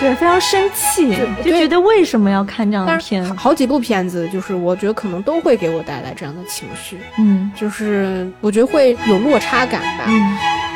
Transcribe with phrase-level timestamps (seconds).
[0.00, 3.22] 对，非常生气，就觉得为什么要看这样的片？
[3.36, 10.06] 好几部片子，就是我觉得可能都会给我带来这样的情绪，嗯，就是我觉得会有落差感吧。
[10.06, 10.69] 欢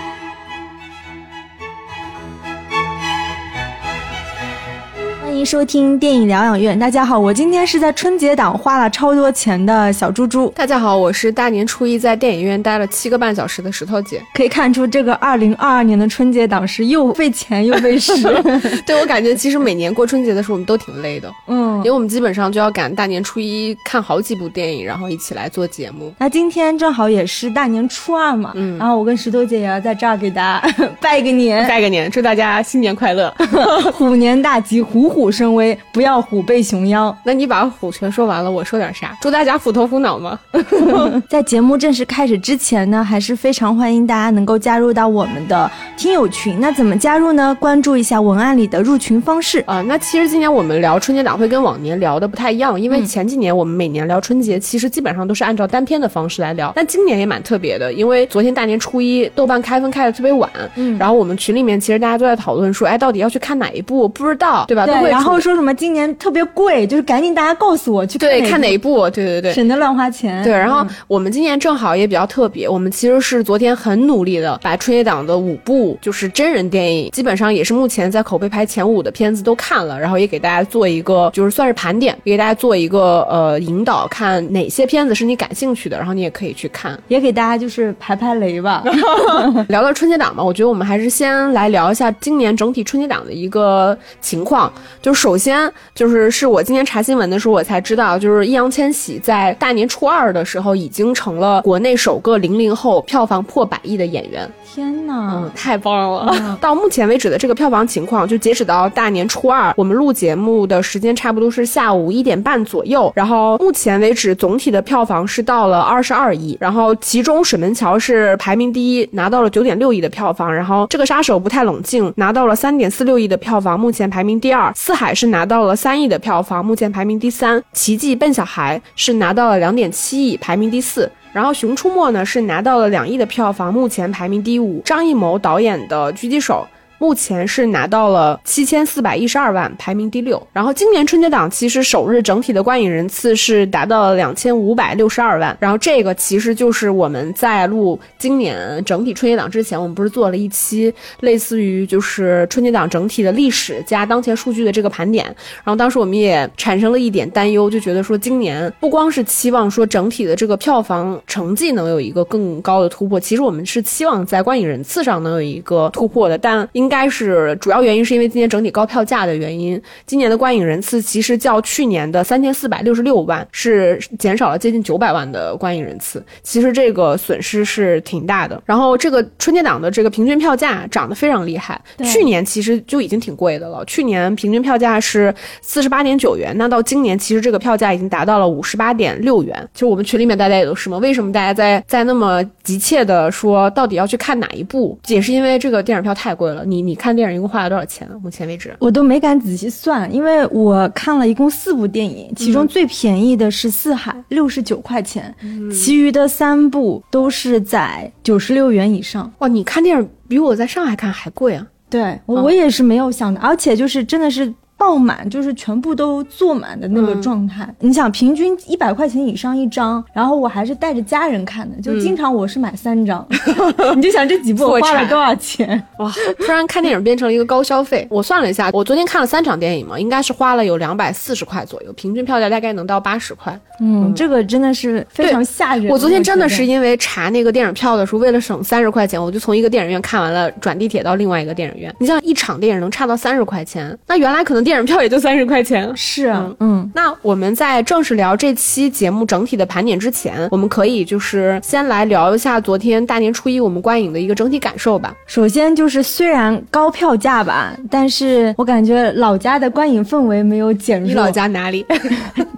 [5.44, 6.76] 迎收听电影疗养院。
[6.78, 10.50] 大家好，我今天是在春节档花了超多钱的小猪猪。
[10.56, 14.22] 大家好，我是大年初一在电影院待了七个半小时的石头姐。
[14.32, 18.14] 可以看出，这个二零二二年的春节档是又费钱又费时。
[18.86, 21.30] 对我感觉，其实每年过春节的时候，我们都挺累的。
[21.46, 26.10] 嗯，因为我们基本上就要赶大年初一看好几部电影，然后一起来做节目。
[26.18, 33.30] 那今天正好也是大年初二嘛，嗯，然后我跟石头姐也要在这儿给大家拜个年，拜个年，祝大家新年快乐，
[33.92, 35.33] 虎年大吉，虎虎。
[35.34, 37.12] 虎生威，不要虎背熊腰。
[37.24, 39.18] 那你把虎全说完了，我说点啥？
[39.20, 40.38] 祝大家虎头虎脑吗？
[41.28, 46.60] 在节目正式开始之前呢，还是非常欢迎大家能够加入到我们的听友群。
[46.60, 47.52] 那怎么加入呢？
[47.58, 49.82] 关注一下文案里的入群方式 啊。
[49.88, 56.72] 那其实今年我们聊春节档会跟往年聊的不太一样，因为前几年我们每年聊春节，其实基本上都是按照单片的方式来聊。
[56.76, 64.08] 但今年也蛮特别的，因为昨天大年初一，豆瓣开分开的特别晚，嗯，然后我们群里面其实大家都在讨论说，哎，到底要去看哪一部？
[64.08, 64.86] 不知道，对吧？
[64.86, 65.10] 对。
[65.10, 70.44] 然后说什么今年特别贵，就是赶紧大家告诉我去对看哪一部，对对对，省得乱花钱。
[70.44, 88.82] 对，然后我们今年正好也比较特别，我们其实是昨天很努力的把春节档的五部就是真人电影，基本上也是目前在口碑排前五的片子都看了，然后也给大家做一个就是算是盘点，也给大家做一个呃引导，看哪些片子是你感兴趣的，然后你也可以去看， 也给大家就是排排雷吧。
[89.68, 94.72] 聊到春节档嘛，我觉得我们还是先来聊一下今年整体春节档的一个情况。
[95.00, 104.50] 就首先就是是我今天查新闻的时候，我才知道，就是易烊千玺在大年初二的时候，已经成了国内首个零零后票房破百亿的演员。
[104.64, 106.58] 天呐，嗯，太棒了！
[106.60, 113.12] 到目前为止的这个票房情况，就截止到大年初二，我们录节目的时间差不多是下午一点半左右。
[113.14, 120.52] 然后目前为止总体的票房是到了二十二亿，然后其中《水门桥》是排名第一，拿到了九点六亿的票房。
[120.52, 124.72] 然后这个杀手不太冷静拿到了三点四六亿的票房，目前排名第二。
[124.74, 127.62] 四海海是拿到了三亿的票房，目前排名第三。
[127.74, 131.10] 奇迹笨小孩是拿到了两点七亿，排名第四。
[131.30, 134.80] 然后《熊出没》呢是拿到了两亿的票房，目前排名第五。
[134.82, 136.66] 张艺谋导演的《狙击手》。
[136.98, 140.40] 目前是拿到了七千四百一十二万，排名第六。
[140.52, 145.54] 然后今年春节档其实首日整体的观影人次是达到了两千五百六十二万。
[145.60, 155.24] 然后这个其实就是我们在录今年整体春节档之前，我们不是做了一期类似于就是春节档整体的历史加当前数据的这个盘点。
[155.26, 166.83] 然后当时我们也产生了一点担忧，就觉得说今年不光是期望说整体的这个票房成绩能有一个更高的突破，其实我们是期望在观影人次上能有一个突破的，但应。
[166.84, 178.62] 应该是主要原因是因为今年整体高票价的原因，今年的观影人次其实较去年的三千四百六十六万是减少了接近九百万的观影人次，其实这个损失是挺大的。
[178.66, 189.68] 然后这个春节档的这个平均票价涨得非常厉害，去年其实就已经挺贵的了，去年平均票价是四十八点九元，那到今年其实这个票价已经达到了五十八点六元。
[189.72, 196.73] 就我们群里面大家也都是嘛，为什么大家在在那么急切的说到底要去看哪一部，也是因为这个电影票太贵了，你。
[196.74, 198.08] 你你看电影一共花了多少钱？
[198.20, 205.32] 目前为止我都没敢仔细算，因为我看了一共四部电影，其中最便宜的是《四海》，六十九块钱，
[205.72, 209.32] 其余的三部都是在九十六元以上。
[209.38, 211.64] 哇，你看电影比我在上海看还贵啊！
[211.88, 214.52] 对我也是没有想到，而且就是真的是。
[214.76, 217.66] 爆满就是全部都坐满的那个状态。
[217.80, 223.26] 你想，平均一百块钱以上一张，然后我还是带着家人看的，就经常我是买三张。
[223.96, 225.80] 你就想这几部我花了多少钱？
[225.98, 226.12] 哇！
[226.38, 228.06] 突然看电影变成了一个高消费。
[228.10, 233.58] 我算了一下，我昨天看了三场电影嘛，应该是花了有两百四十块左右，平均票价大概能到八十块。
[233.80, 235.86] 嗯，这个真的是非常吓人。
[235.86, 241.94] 我昨天真的是因为查那个电影票的时候，为了省三十块钱，我就从一个电影院看完了，转地铁到另外一个电影院。
[242.00, 244.63] 你像一场电影能差到三十块钱，那原来可能。
[244.64, 255.14] 电影票也就三十块钱，是啊，嗯，那我们在正式聊这期节目整体的盘点之前，我们可以就是先来聊一下昨天大年初一我们观影的一个整体感受吧。
[255.26, 261.08] 首先就是虽然高票价吧，但是我感觉老家的观影氛围没有减弱。
[261.08, 261.84] 你老家哪里？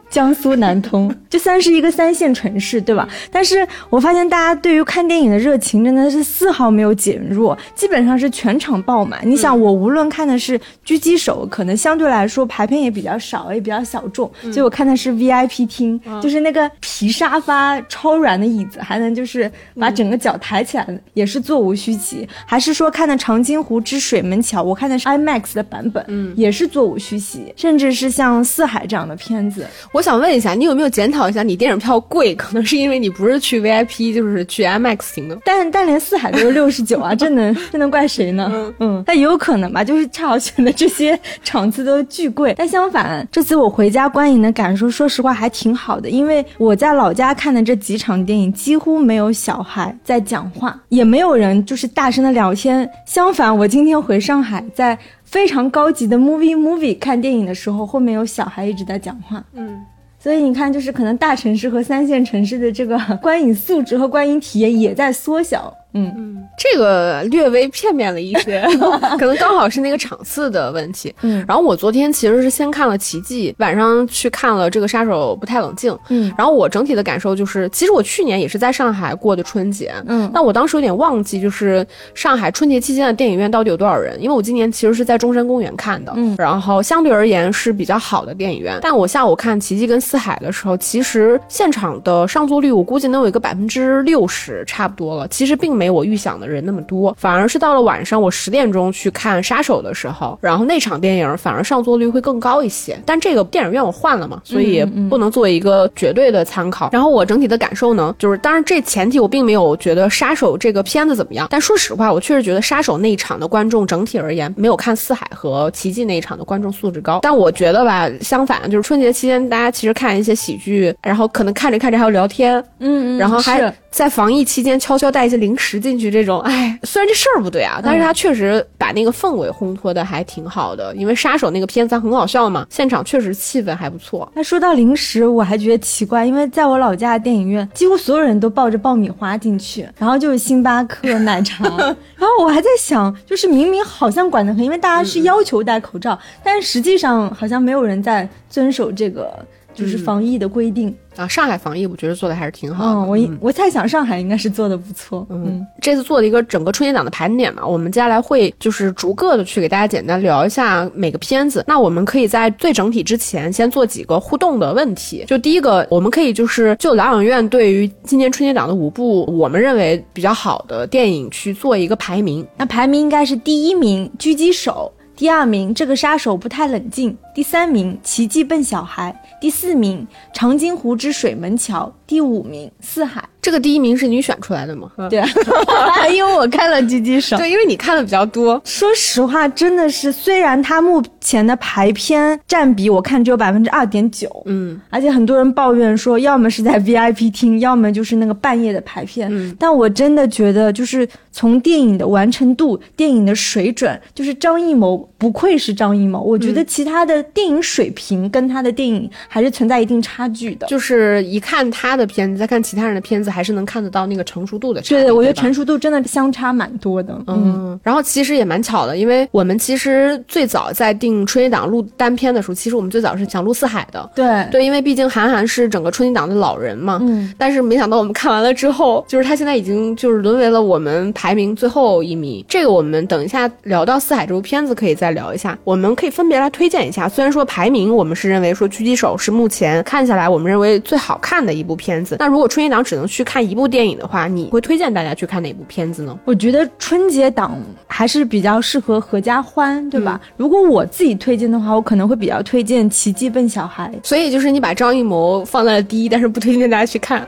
[0.08, 3.06] 江苏南通， 就算是一个三线城市，对吧？
[3.30, 9.20] 但是我发现大家对于看电影的热情真的是丝毫没有减弱，基本上是全场爆满。
[9.24, 22.28] 你想，我无论看的是狙击手，可能相对来说排片也比较少，也比较小众，所以我看的是 VIP 厅，就是那个皮沙发、超软的椅子，还能就是把整个脚抬起来，也是座无虚席。
[22.46, 27.52] 还是说看的《长津湖之水门桥》，我看的是 IMAX 的版本，嗯，也是座无虚席。
[27.56, 29.66] 甚至是像《四海》这样的片子。
[29.92, 35.38] 我想问一下，你有没有检讨一下，你电影票贵，可能是因为你不是去 VIP，就是去 IMAX 型的。
[35.44, 38.72] 但但连四海都是六十九啊，这能这能怪谁呢？
[38.80, 42.54] 嗯，但也有可能吧，就是恰好选的这些场次都巨贵。
[42.58, 52.86] 但相反，这次我回家观影的感受，说实话还挺好的，因为我在老家看的这几场电影，几乎没有小孩在讲话，也没有人就是大声的聊天。
[53.06, 59.42] 相反，我今天回上海，在非常高级的 movie movie 看电影的时候，后面有小孩一直在讲话。
[59.54, 59.80] 嗯。
[60.18, 65.72] 所以你看，就是可能大城市和三线城市的这个观影素质和观影体验也在缩小。
[65.96, 68.62] 嗯嗯，这个略微片面了一些，
[69.18, 71.14] 可能刚好是那个场次的问题。
[71.22, 75.92] 嗯，然后我昨天其实是先看了《奇迹》，晚上去看了这个《杀手不太冷静》。
[76.10, 79.94] 嗯，然后我整体的感受就是，其实我去年也是在上海过的春节。
[80.06, 86.12] 嗯，但我当时有点忘记，就是上海春节期间的电影院到底有多少人，因为我今年其实是在中山公园看的。
[86.16, 88.78] 嗯，然后相对而言是比较好的电影院。
[88.82, 95.26] 但我下午看《奇迹》跟《四海》的时候，其实现场的上座率我估计能有一个百分之六十差不多了。
[95.28, 95.85] 其实并没。
[95.86, 102.98] 没我预想的人那么多，反而是到了晚上我十点钟去看《杀手》的时候，然后那场电影反而上座率会更高一些。
[103.06, 106.90] 但这个电影院我换了嘛，所以不能作为一个绝对的参考。
[106.92, 117.20] 然后我整体的感受呢，就是当然这前提我并没有觉得《杀手》这个片子怎么样，但说实话，我确实觉得《杀手》那一场的观众整体而言没有看《四海》和《奇迹》那一场的观众素质高。
[117.22, 125.75] 但我觉得吧，相反，就是春节期间大家其实看一些喜剧，然后可能看着看着还要聊天，嗯嗯，然后还在防疫期间悄悄带一些零食。
[125.78, 130.94] 进去这种，哎，虽然这事儿不对啊，但是他确实把那个氛围烘托的还挺好的。
[130.94, 134.30] 因为杀手那个片子很好笑嘛，现场确实气氛还不错。
[134.34, 141.64] 那说到零食，我还觉得奇怪，因为在我老家的电影院，几乎所有人都抱着爆米花进去，然后就是星巴克奶茶。
[142.16, 149.32] 然后我还在想，就是明明好像管得很，因为大家是要求戴口罩，但是实际上好像没有人在遵守这个
[149.76, 150.92] 就是防疫的规定。
[151.16, 152.90] 啊，上海防疫我觉得做的还是挺好的。
[152.90, 155.26] 嗯，我我猜想上海应该是做的不错。
[155.30, 161.64] 嗯，这次做了一个整个春节档的盘点嘛，我们接下来会就是逐个的去给大家简单聊一下每个片子。
[161.66, 165.24] 那我们可以在最整体之前先做几个互动的问题。
[165.26, 172.46] 就第一个，我们可以就是就疗养院对于今年春节档的五部我们认为比较好的电影去做一个排名。
[172.58, 179.18] 那排名应该是第一名《狙击手》，第二名《这个杀手不太冷静》，第三名《奇迹笨小孩》。
[179.38, 183.22] 第四名，长津湖之水门桥；第五名，四海。
[183.42, 184.90] 这个第一名是你选出来的吗？
[185.08, 185.22] 对，
[186.12, 187.36] 因为我看了狙击手。
[187.36, 188.60] 对，因为你看的比较多。
[188.64, 199.28] 说实话，真的是，虽然它目前的排片占比我看只有百分之二点九，嗯，而且很多人抱怨说，要么是在 VIP 厅，要么就是那个半夜的排片。
[199.30, 206.20] 嗯，但我真的觉得，就是从电影的完成度、电影的水准，就是张艺谋不愧是张艺谋。
[206.20, 210.66] 我觉得其他的电影水平跟他的电影还是存在一定差距的。
[210.66, 213.30] 就是一看他的片子，再看其他人的片子。
[213.36, 217.20] 还是能看得到那个成熟度的差，对，我觉得成熟度真的相差蛮多的。
[217.26, 224.08] 嗯，然后其实也蛮巧的，因为我们其实最早在定春节档录单片的时候，其实我们最早是想录四海的。
[224.14, 226.98] 对对，因为毕竟韩寒是整个春节档的老人嘛。
[227.02, 227.30] 嗯。
[227.36, 232.42] 但是没想到我们看完了之后，就是他现在已经就是沦为了我们排名最后一名。
[232.48, 235.58] 这个我们等一下聊到四海这部片子可以再聊一下。
[235.62, 237.06] 我们可以分别来推荐一下。
[237.06, 242.16] 虽然说排名我们是认为说狙击手是目前看下来我们认为最好看的一部片子。
[242.18, 243.26] 那如果春节档只能去。
[243.26, 246.16] 看一部电影的话，你会推荐大家去看哪部片子呢？
[246.24, 250.20] 我觉得春节档还是比较适合合家欢，对吧？
[250.36, 253.92] 如果我自己推荐的话，我可能会比较推荐《奇迹笨小孩》。
[254.08, 257.26] 所以就是你把张艺谋放在了第一，但是不推荐大家去看。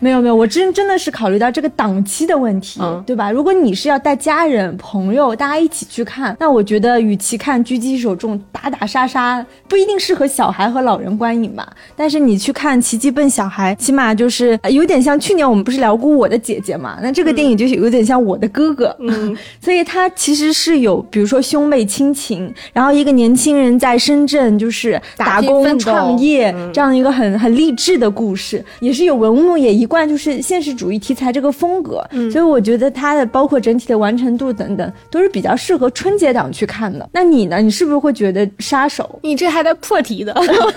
[0.00, 3.30] 没有没有，我真真的是考虑到这个档期的问题，对吧？
[3.30, 11.70] 如果你是要带家人朋友大家一起去看，那我觉得与其看狙击手这种打打杀杀，不一定适合小孩和老人观影吧。
[11.94, 16.98] 但是你去看奇迹笨小孩，起码就是有点像去年我们不是聊过我的姐姐嘛？
[17.02, 29.89] 那这个电影就是有点像我的哥哥，嗯， 所以它其实是有，比如说兄妹亲情，然后一个年轻人在深圳就是打工创业这样一个很很励志的故事，也是有文物也一。
[29.90, 37.06] 贯就是现实主义题材这个风格，所以我觉得它的包括整体的完成度等等，都是比较适合春节档去看的。
[37.12, 37.58] 那你呢？
[37.60, 39.18] 你是不是会觉得杀手？
[39.22, 40.32] 你这还带破题的？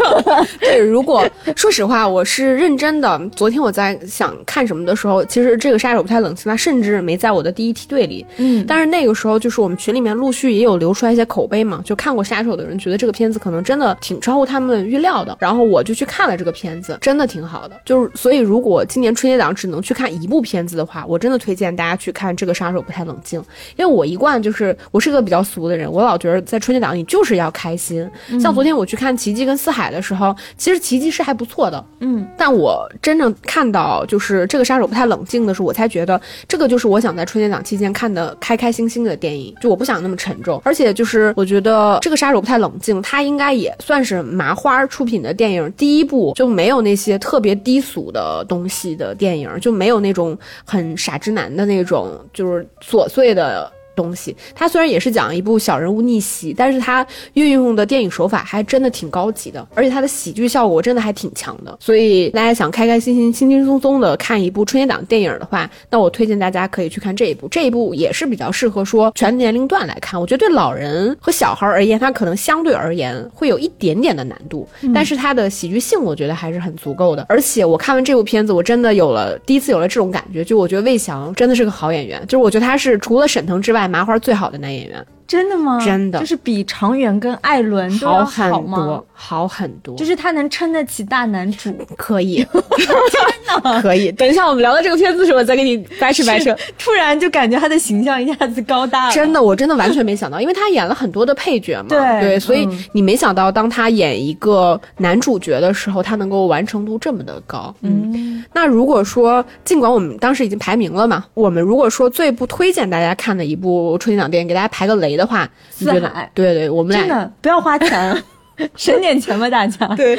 [0.60, 1.24] 对，如果
[1.56, 3.22] 说实话，我是认真的。
[3.36, 8.26] 昨天我在想看什么的时候，其实这个杀手不太冷清，他甚至没在我的第一梯队里。
[8.38, 17.80] 嗯，但是那个时候就是我们群里面陆续也有流出来一些口碑嘛，就看过杀手的人觉得这个片子可能真的挺超乎他们预料的，然后我就去看了这个片子，真的挺好的。
[17.86, 23.40] 就是所以，如果今年春节档只能去看一部片子的话，我真的推荐大家去看这个杀手不太冷静，
[23.76, 28.10] 因为我一贯就是我是个比较俗的人，我老觉得在春节档你就是要开心。
[28.42, 53.72] 像昨天我去看奇迹跟四海的时候，其实奇迹是还不错的，嗯，但我真正看到就是这个杀手不太冷静的时候，我才觉得这个就是我想在春节档期间看的开开心心的电影，就我不想那么沉重，而且就是我觉得这个杀手不太冷静，它应该也算是麻花出品的电影第一部就没有那些特别低俗的东西的电影，就没有那种很傻直男的那种就是琐碎的。
[53.96, 61.78] 东西，它虽然也是讲一部小人物逆袭，但是它运用的电影手法还真的挺高级的，而且它的喜剧效果真的还挺强的。
[61.80, 67.48] 所以大家想开开心心、轻轻松松的看一部春节档电影的话，那我推荐大家可以去看这一部。
[67.50, 70.20] 这一部也是比较适合说全年龄段来看。
[70.20, 77.26] 我觉得对老人和小孩而言，它可能相对而言会有一点点的难度，但是它的喜剧性我觉得还是很足够的。
[77.30, 83.83] 而且我看完这部片子，我真的有了第一次有了这种感觉，就我觉得魏翔真的是个好演员，就是我觉得他是除了沈腾之外。
[83.88, 85.06] 麻花最好的男演员。
[85.26, 85.80] 真的吗？
[85.84, 89.02] 真的，就是比常远跟艾伦都要好吗？
[89.26, 92.46] 好很多，就是他能撑得起大男主， 可以，
[92.78, 94.12] 真的可以。
[94.12, 96.54] 等一下我们聊到这个片子的时候，我再给你掰扯掰扯。
[96.78, 99.14] 突然就感觉他的形象一下子高大了。
[99.14, 107.74] 真的，我真的完全没想到，因为他演了很多的配角嘛，对对，所以你没想到当他演一个男主角的时候，他能够完成度这么的高。
[107.82, 115.50] 嗯，那如果说，尽管我们当时已经排名了嘛，我们如果说最不推荐大家看的一部春节档电影，给大家排个雷的话。
[115.72, 118.24] 四海，对对，我们俩真的不要花钱，
[118.76, 119.88] 省点钱吧，大家。
[119.96, 120.18] 对，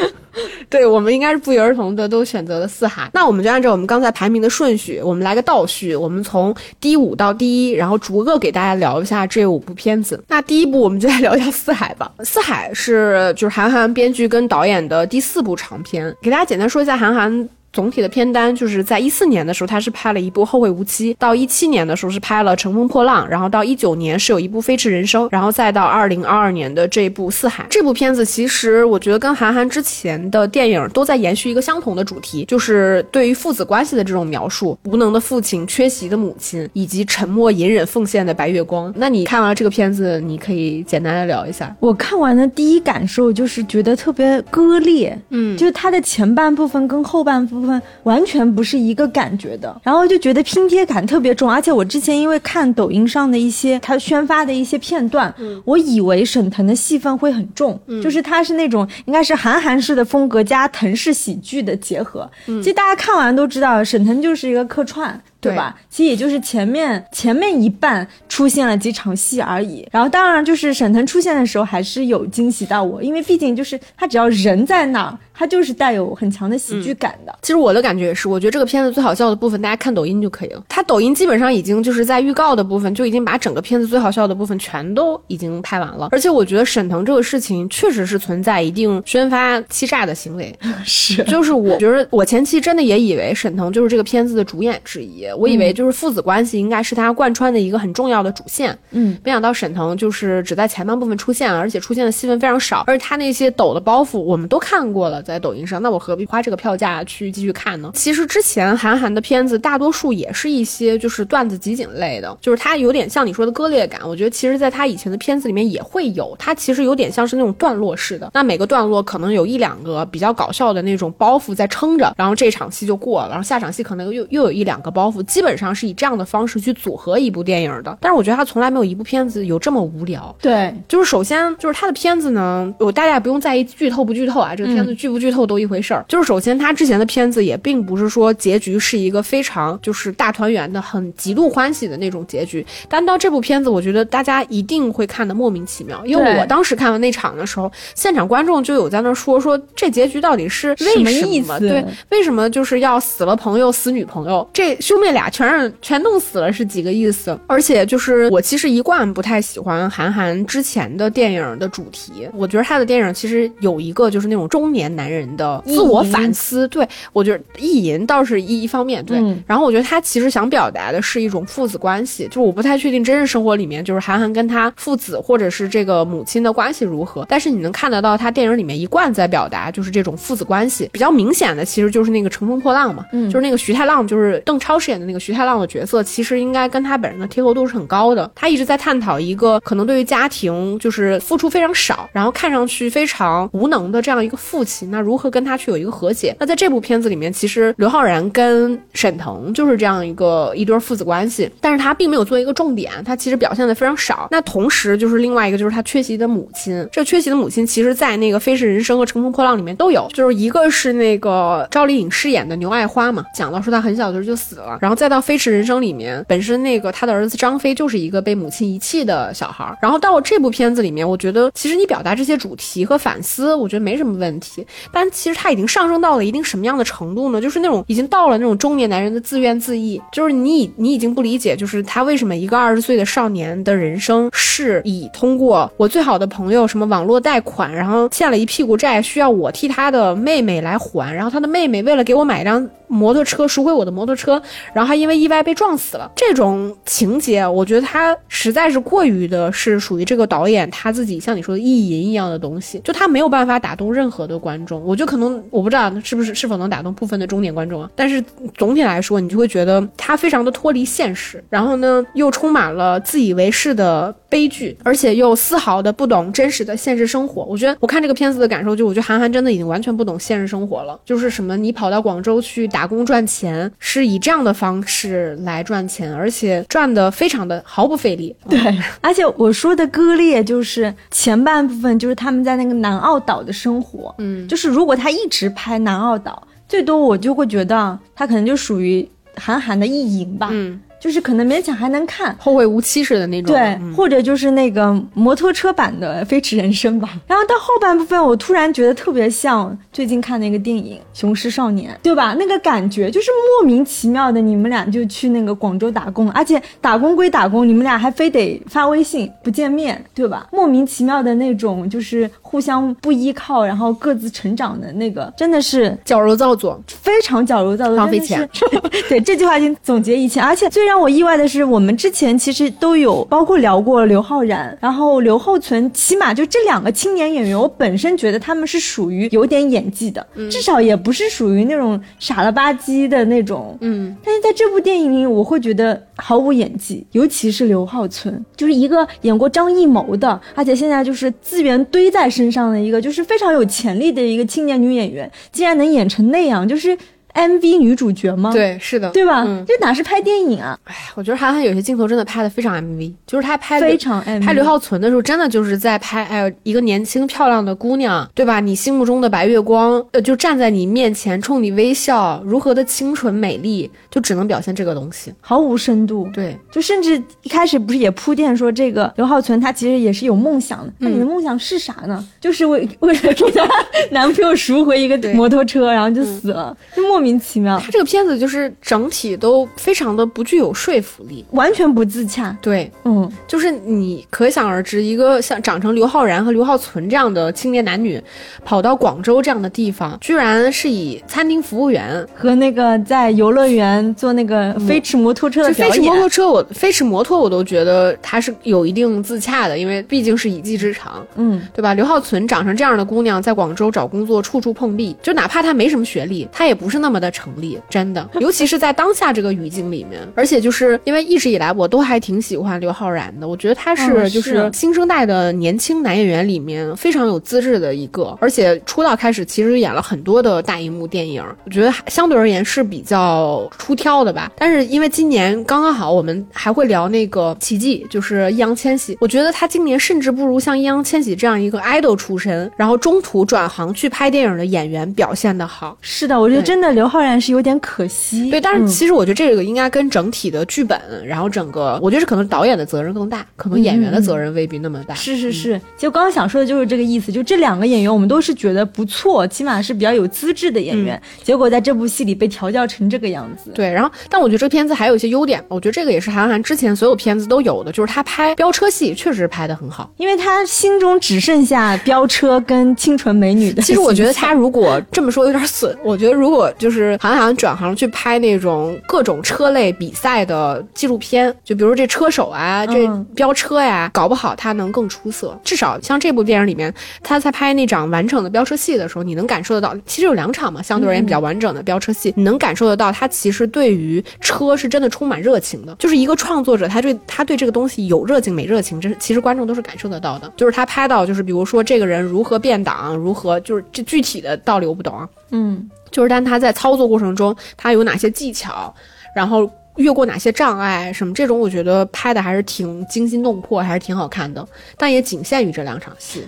[0.68, 3.10] 对，我们应该是不约而同的都选择了四海。
[3.12, 10.22] 那我们就按照我们刚才排名的顺序，我们来个倒序，我们从第五到第一，然后逐个给大家聊一下这五部片子。
[10.28, 12.10] 那第一部我们就来聊一下四海吧。
[12.24, 17.48] 四海是就是韩寒编剧跟导演的第四部长片，给大家简单说一下韩寒。
[17.74, 27.64] 总体的片单就是在一四年的时候，他是拍了一部《后会无期》，到一七年的时候是拍了《乘风破浪》，然后到一九年是有一部《飞驰人生》，然后再到二零二二年的这部《四海》。
[27.68, 38.94] 这部片子其实我觉得跟韩寒之前的电影都在延续一个相同的主题，就是对于父子关系的这种描述：无能的父亲、缺席的母亲，以及沉默隐忍奉献的白月光。
[38.96, 41.74] 那你看完了这个片子，你可以简单的聊一下。
[41.80, 47.63] 我看完的第一感受就是觉得特别割裂，嗯，就是它的前半部分跟后半部分。
[48.04, 55.32] 完全不是一个感觉的，然后就觉得拼贴感特别重，而且我之前因为看抖音上的一些他宣发的一些片段，
[55.64, 62.30] 我以为沈腾的戏份会很重，就是他是那种应该是韩寒式的风格加腾式喜剧的结合。
[62.46, 65.20] 其实大家看完都知道，沈腾就是一个客串。
[65.50, 65.74] 对吧？
[65.88, 69.86] 其实也就是前面前面一半出现了几场戏而已。
[69.90, 77.38] 然后当然就是沈腾出现的时候还是有惊喜到我，因为毕竟就是他只要人在那儿，他就是带有很强的喜剧感的。
[77.42, 80.64] 其实我的感觉也是，我觉得这个片子最好笑的部分，大家看抖音就可以了。
[80.68, 86.08] 他抖音基本上已经就是在预告的部分就已经把整个片子最好笑的部分全都已经拍完了。
[86.12, 90.54] 而且我觉得沈腾这个事情确实是存在一定宣发欺诈的行为。
[90.84, 95.26] 是，就是我觉得我前期真的也以为沈腾就是这个片子的主演之一。
[95.34, 107.90] 我以为就是父子关系应该是他贯穿的一个很重要的主线，嗯，没想到沈腾就是只在前半部分出现了，而且出现的戏份非常少，而且他那些抖的包袱我们都看过了，在抖音上，那我何必花这个票价去继续看呢？
[107.94, 125.64] 其实之前韩寒的片子大多数也是一些就是段子集锦类的，就是他有点像你说的割裂感，我觉得其实在他以前的片子里面也会有，他其实有点像是那种段落式的，那每个段落可能有一两个比较搞笑的那种包袱在撑着，然后这场戏就过了，然后下场戏可能又又有一两个包袱，基本上。
[125.74, 130.32] 是以这样的方式去组合一部电影的，但是我觉得他从来没有一部片子有这么无聊。
[130.40, 136.04] 对，就是首先就是他的片子呢，我大家也不用在意剧透不剧透啊，这个片子剧不剧透都一回事儿。
[136.06, 146.04] 就是首先他之前的片子也并不是说结局是一个非常就是大团圆的、很极度欢喜的那种结局，但到这部片子，我觉得大家一定会看得莫名其妙。
[146.06, 151.58] 因为我当时看完那场的时候，现场观众就有在那说说这结局到底是为什么意思？
[151.58, 154.46] 对，为什么就是要死了朋友死女朋友？
[154.52, 157.38] 这兄妹俩全让全弄死了是几个意思？
[157.46, 166.66] 而且就是我其实一贯不太喜欢韩寒之前的电影的主题，我觉得他的电影其实有一个就是那种中年男人的自我反思。
[166.68, 169.22] 对我觉得意淫倒是一一方面，对。
[169.46, 188.30] 然后我觉得他其实想表达的是一种父子关系，就是我不太确定真实生活里面就是韩寒跟他父子或者是这个母亲的关系如何，但是你能看得到他电影里面一贯在表达就是这种父子关系比较明显的，其实就是那个乘风破浪嘛，嗯，就是那个徐太浪，就是邓超饰演的那个徐太浪的角色，其实应该跟他本人的贴合度是很高的。
[188.34, 196.34] 他一直在探讨一个可能对于家庭就是付出非常少，然后看上去非常无能的这样一个父亲，那如何跟他去有一个和解？
[196.38, 204.28] 那在这部片子里面，其实刘昊然跟沈腾就是这样一个一对父子关系，但是他并没有做一个重点，他其实表现的非常少。
[204.30, 224.62] 那同时就是另外一个就是他缺席的母亲，这缺席的母亲其实在那个《飞驰人生》和《乘风破浪》里面都有，就是一个是那个赵丽颖饰演的牛爱花嘛，讲到说她很小的时候就死了，然后再到《飞驰人生》里面，本身那个他的儿子张飞就是一个被母亲遗弃的小孩儿，然后到了这部片子里面，我觉得其实你表达这些主题和反思，我觉得没什么问题，
[224.92, 227.40] 但其实他已经上升到了一定什么样的程度呢？
[227.40, 242.68] 就是那种已经到了那种中年男人的自怨自艾，就是你已你已经不理解，就是他为什么一个二十岁的少年的人生是以通过我最好的朋友什么网络贷款，然后欠了一屁股债，需要我替他的妹妹来还，然后他的妹妹为了给我买一辆。
[242.88, 244.40] 摩托车赎回我的摩托车，
[244.72, 246.10] 然后还因为意外被撞死了。
[246.14, 254.82] 这种情节，我觉得他实在是过于的，是属于这个导演他自己像你说的意淫一样的东西，就他没有办法打动任何的观众。
[254.84, 257.90] 我觉得可能我不知道是不是是否能打动部分的中年观众啊。
[257.94, 258.22] 但是
[258.56, 267.44] 总体来说，你就会觉得他非常的脱离现实，然后呢又充满了自以为是的悲剧，而且又丝毫的不懂真实的现实生活。
[267.44, 270.98] 我觉得我看这个片子的感受，就我觉得韩寒真的已经完全不懂现实生活了。
[271.04, 272.84] 就是什么你跑到广州去打。
[272.86, 278.36] 工赚钱是以这样的方式来赚钱，而且赚的非常的毫不费力。
[278.46, 278.60] 对，
[279.00, 284.14] 而且我说的割裂就是前半部分，就是他们在那个南澳岛的生活。
[284.18, 290.50] 嗯，就是如果他一直拍南澳岛，最多我就会觉得他可能就属于韩寒的意淫吧。
[290.52, 290.78] 嗯。
[291.04, 293.54] 就是可能勉强还能看，后会无期似的那种。
[293.54, 297.10] 对，或者就是那个摩托车版的《飞驰人生》吧。
[297.28, 302.34] 然后到后半部分，我突然觉得特别像最近看那个电影《雄狮少年》，对吧？
[302.38, 303.30] 那个感觉就是
[303.60, 310.48] 莫名其妙的，你们俩就去那个广州打工，而且打工归打工，你们俩还非得发微信不见面，对吧？
[310.50, 318.48] 莫名其妙的那种，就是互相不依靠，然后各自成长的那个，真的是矫揉造作，非常矫揉造作，浪费钱。
[319.06, 320.93] 对，这句话已经总结一切，而且最让。
[320.94, 333.76] 让我意外的是，我们之前其实都有包括聊过刘昊然，然后刘浩存，起码就这两个青年演员，我本身觉得他们是属于有点演技的，至少也不是属于那种傻了吧唧的那种。
[333.80, 346.96] 嗯，但是在这部电影里，我会觉得毫无演技，尤其是刘浩存，就是一个演过张艺谋的，而且现在就是资源堆在身上的一个，就是非常有潜力的一个青年女演员，竟然能演成那样，就是。
[347.34, 348.52] MV 女主角吗？
[348.52, 349.44] 对，是的，对吧？
[349.66, 350.78] 这哪是拍电影啊？
[350.84, 354.40] 哎，我觉得韩寒有些镜头真的拍的非常 MV，就是他拍非常 MV。
[354.40, 358.60] 拍刘浩存的时候，真的就是在拍，哎，一个年轻漂亮的姑娘，对吧？
[358.60, 366.28] 你心目中的白月光，呃，就站在你面前，冲你微笑，如何的清纯美丽，就只能表现这个东西，毫无深度。
[366.32, 370.92] 对，就甚至一开始不是也铺垫说，这个刘浩存他其实也是有梦想的。
[370.98, 372.24] 那你的梦想是啥呢？
[372.40, 373.68] 就是为为了给她
[374.12, 377.78] 男朋友赎回一个摩托车，然后就死了，就莫名其妙。
[377.78, 378.04] 他这个。
[378.04, 382.56] 片子就是整体都非常的不具有说服力，完全不自洽。
[382.60, 388.22] 对，嗯，就是你可想而知，一个像长成刘昊然和刘浩存这样的青年男女，
[388.62, 395.96] 跑到广州这样的地方，居然是以餐厅服务员和那个在游乐园做那个飞驰摩托车的表演。
[395.96, 401.94] 飞驰摩托车，我飞驰摩托我都觉得他是有一定自洽的，因为毕竟是一技之长，嗯，对吧？
[401.94, 407.78] 刘浩存长成这样的姑娘，在广州找工作处处碰壁，就哪怕她没什么学历，她也不是那么的成立。
[407.88, 424.50] 真的， 尤其是在当下这个语境里面，而且就是因为一直以来我都还挺喜欢刘昊然的，我觉得他是 就是新生代的年轻男演员里面非常有资质的一个，而且出道开始其实演了很多的大荧幕电影，我觉得相对而言是比较出挑的吧。
[424.56, 435.96] 但是因为今年刚刚好，我们还会聊那个奇迹，就是易烊千玺，我觉得他今年甚至不如像易烊千玺这样一个 idol 出身，然后中途转行去拍电影的演员表现的好。
[436.00, 437.03] 是的，我觉得真的刘。
[437.04, 438.48] 刘昊然是有点可惜。
[438.48, 445.14] 对，但是嗯其实我觉得这个应该跟整体的剧本，然后整个，我觉得是可能导演的责任更大，可能演员的责任未必那么大。
[445.14, 453.70] 是是是，其实我刚刚想说的就是这个意思，就这两个演员我们都是觉得不错，起码是比较有资质的演员，结果在这部戏里被调教成这个样子。
[453.74, 460.10] 对，然后但我觉得这个片子还有一些优点，我觉得这个也是韩寒之前所有片子都有的，就是他拍飙车戏确实拍的很好。
[460.16, 463.82] 因为他心中只剩下飙车跟清纯美女的。
[463.82, 475.58] 其实我觉得他如果这么说有点损，我觉得如果就是韩寒转行去拍那种各种车类比赛的纪录片，就比如这车手啊，这嗯飙车呀，搞不好他能更出色。
[475.64, 485.94] 至少像这部电影里面，他在拍那场完整的飙车戏的时候，你能感受得到，其实有两场嘛，相对而言比较完整的飙车戏，你能感受得到他其实对于车是真的充满热情的。
[485.96, 490.52] 就是一个创作者，他对他对这个东西有热情没热情，这是其实观众都是感受得到的。
[490.56, 498.94] 就是他拍到，就是比如说这个人如何变挡，如何就是这具体的道理我不懂啊，嗯，就是但他在操作过程中，他有哪些技巧，
[499.34, 504.66] 然后越过哪些障碍，什么这种，我觉得拍的还是挺惊心动魄，还是挺好看的。
[504.96, 506.44] 但也仅限于这两场戏。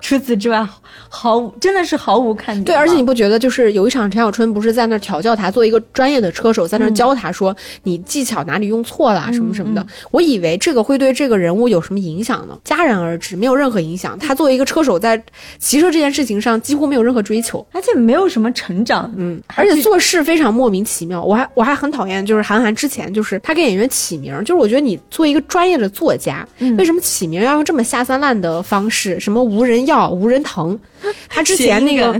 [0.00, 0.66] 除此之外，
[1.08, 2.64] 毫无真的是毫无看点。
[2.64, 9.86] 对，而且你不觉得就是有一场陈小春不是在那儿调教他，作为一个专业的车手，在那儿教他说、你技巧哪里用错了，什么什么的。
[10.10, 12.58] 我以为这个会对这个人物有什么影响呢？
[12.64, 14.18] 戛然而止，没有任何影响。
[14.18, 15.22] 他作为一个车手，在
[15.58, 17.64] 骑车这件事情上几乎没有任何追求。
[17.72, 19.12] 而且没有什么成长。
[19.16, 21.22] 嗯，而且做事非常莫名其妙。
[21.22, 26.46] 我还我还很讨厌，就是韩寒之前就是他给演员起名，就是我觉得你作为一个专业的作家，
[26.78, 29.18] 为什么起名要用这么下三滥的方式？
[29.20, 30.78] 什么无人要、无人疼？
[31.28, 32.12] 他之前那个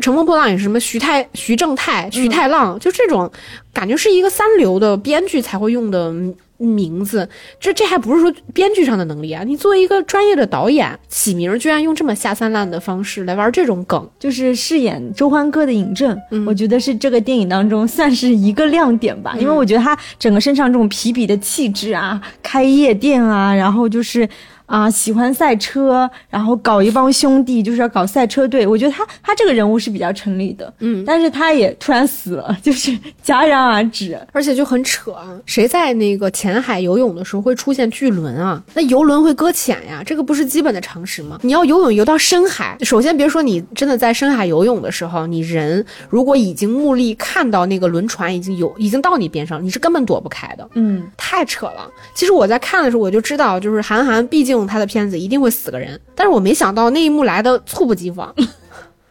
[0.00, 3.30] 乘风破浪》也是什么徐太、徐正太、徐太浪，就这种
[3.72, 6.12] 感觉是一个三流的编剧才会用的
[6.58, 7.28] 名字。
[7.58, 9.42] 这这还不是说编剧上的能力啊！
[9.44, 24.28] 你作为一个专业的导演，起名居然用这么下三滥的方式来玩这种梗，就是饰演周欢歌的尹正，嗯我觉得是这个电影当中算是一个亮点吧，因为我觉得他整个身上这种痞痞的气质啊，开夜店啊，然后就是。
[24.66, 28.66] 啊，喜欢赛车，然后搞一帮兄弟，就是要搞赛车队。
[28.66, 32.90] 我觉得他他这个人物是比较成立的，嗯，但是他也突然死了， 就是
[33.24, 34.18] 戛然而止。
[34.32, 35.28] 而且就很扯啊！
[35.46, 38.62] 谁在那个浅海游泳的时候会出现巨轮啊？
[38.74, 41.38] 那游轮会搁浅呀，这个不是基本的常识吗？
[41.42, 50.68] 你要游泳游到深海，首先别说你真的在深海游泳的时候，你人如果已经目力看到那个轮船已经游已经到你边上，你是根本躲不开的。
[50.74, 51.88] 嗯，太扯了！
[52.14, 58.34] 其实我在看的时候我就知道，就是韩寒，毕竟他的片子一定会死个人，但是我没想到那一幕来的猝不及防。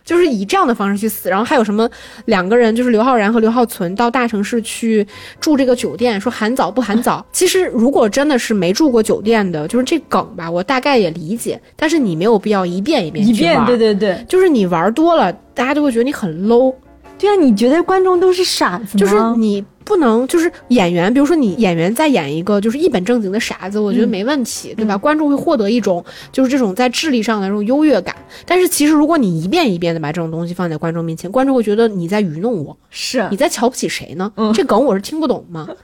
[0.06, 1.89] 就是以这样的方式去死，然后还有什么
[2.26, 5.08] 两个人，就是刘昊然和刘浩存到大城市去
[5.39, 7.26] 住这个酒店，说含早不含早。
[7.32, 16.76] 其实如果真的是没住过酒店的，就是这梗吧，我大概也理解，但是你没有必要一遍一遍一遍，对对对，就是你玩多了，大家就会觉得你很 low。
[17.18, 19.00] 对啊，你觉得观众都是傻子吗？
[19.00, 24.98] 就是你不能，就是演员，比如说你演员在演一个就是一本正经的傻子，我觉得没问题，对吧？
[24.98, 28.15] 观众会获得一种就是这种在智力上的这种优越感。
[28.46, 34.32] 但是其实如果你一遍一遍的把这种东西放在观众面前，观众会觉得你在愚弄我，是你在瞧不起谁呢？
[34.54, 35.67] 这梗我是听不懂吗？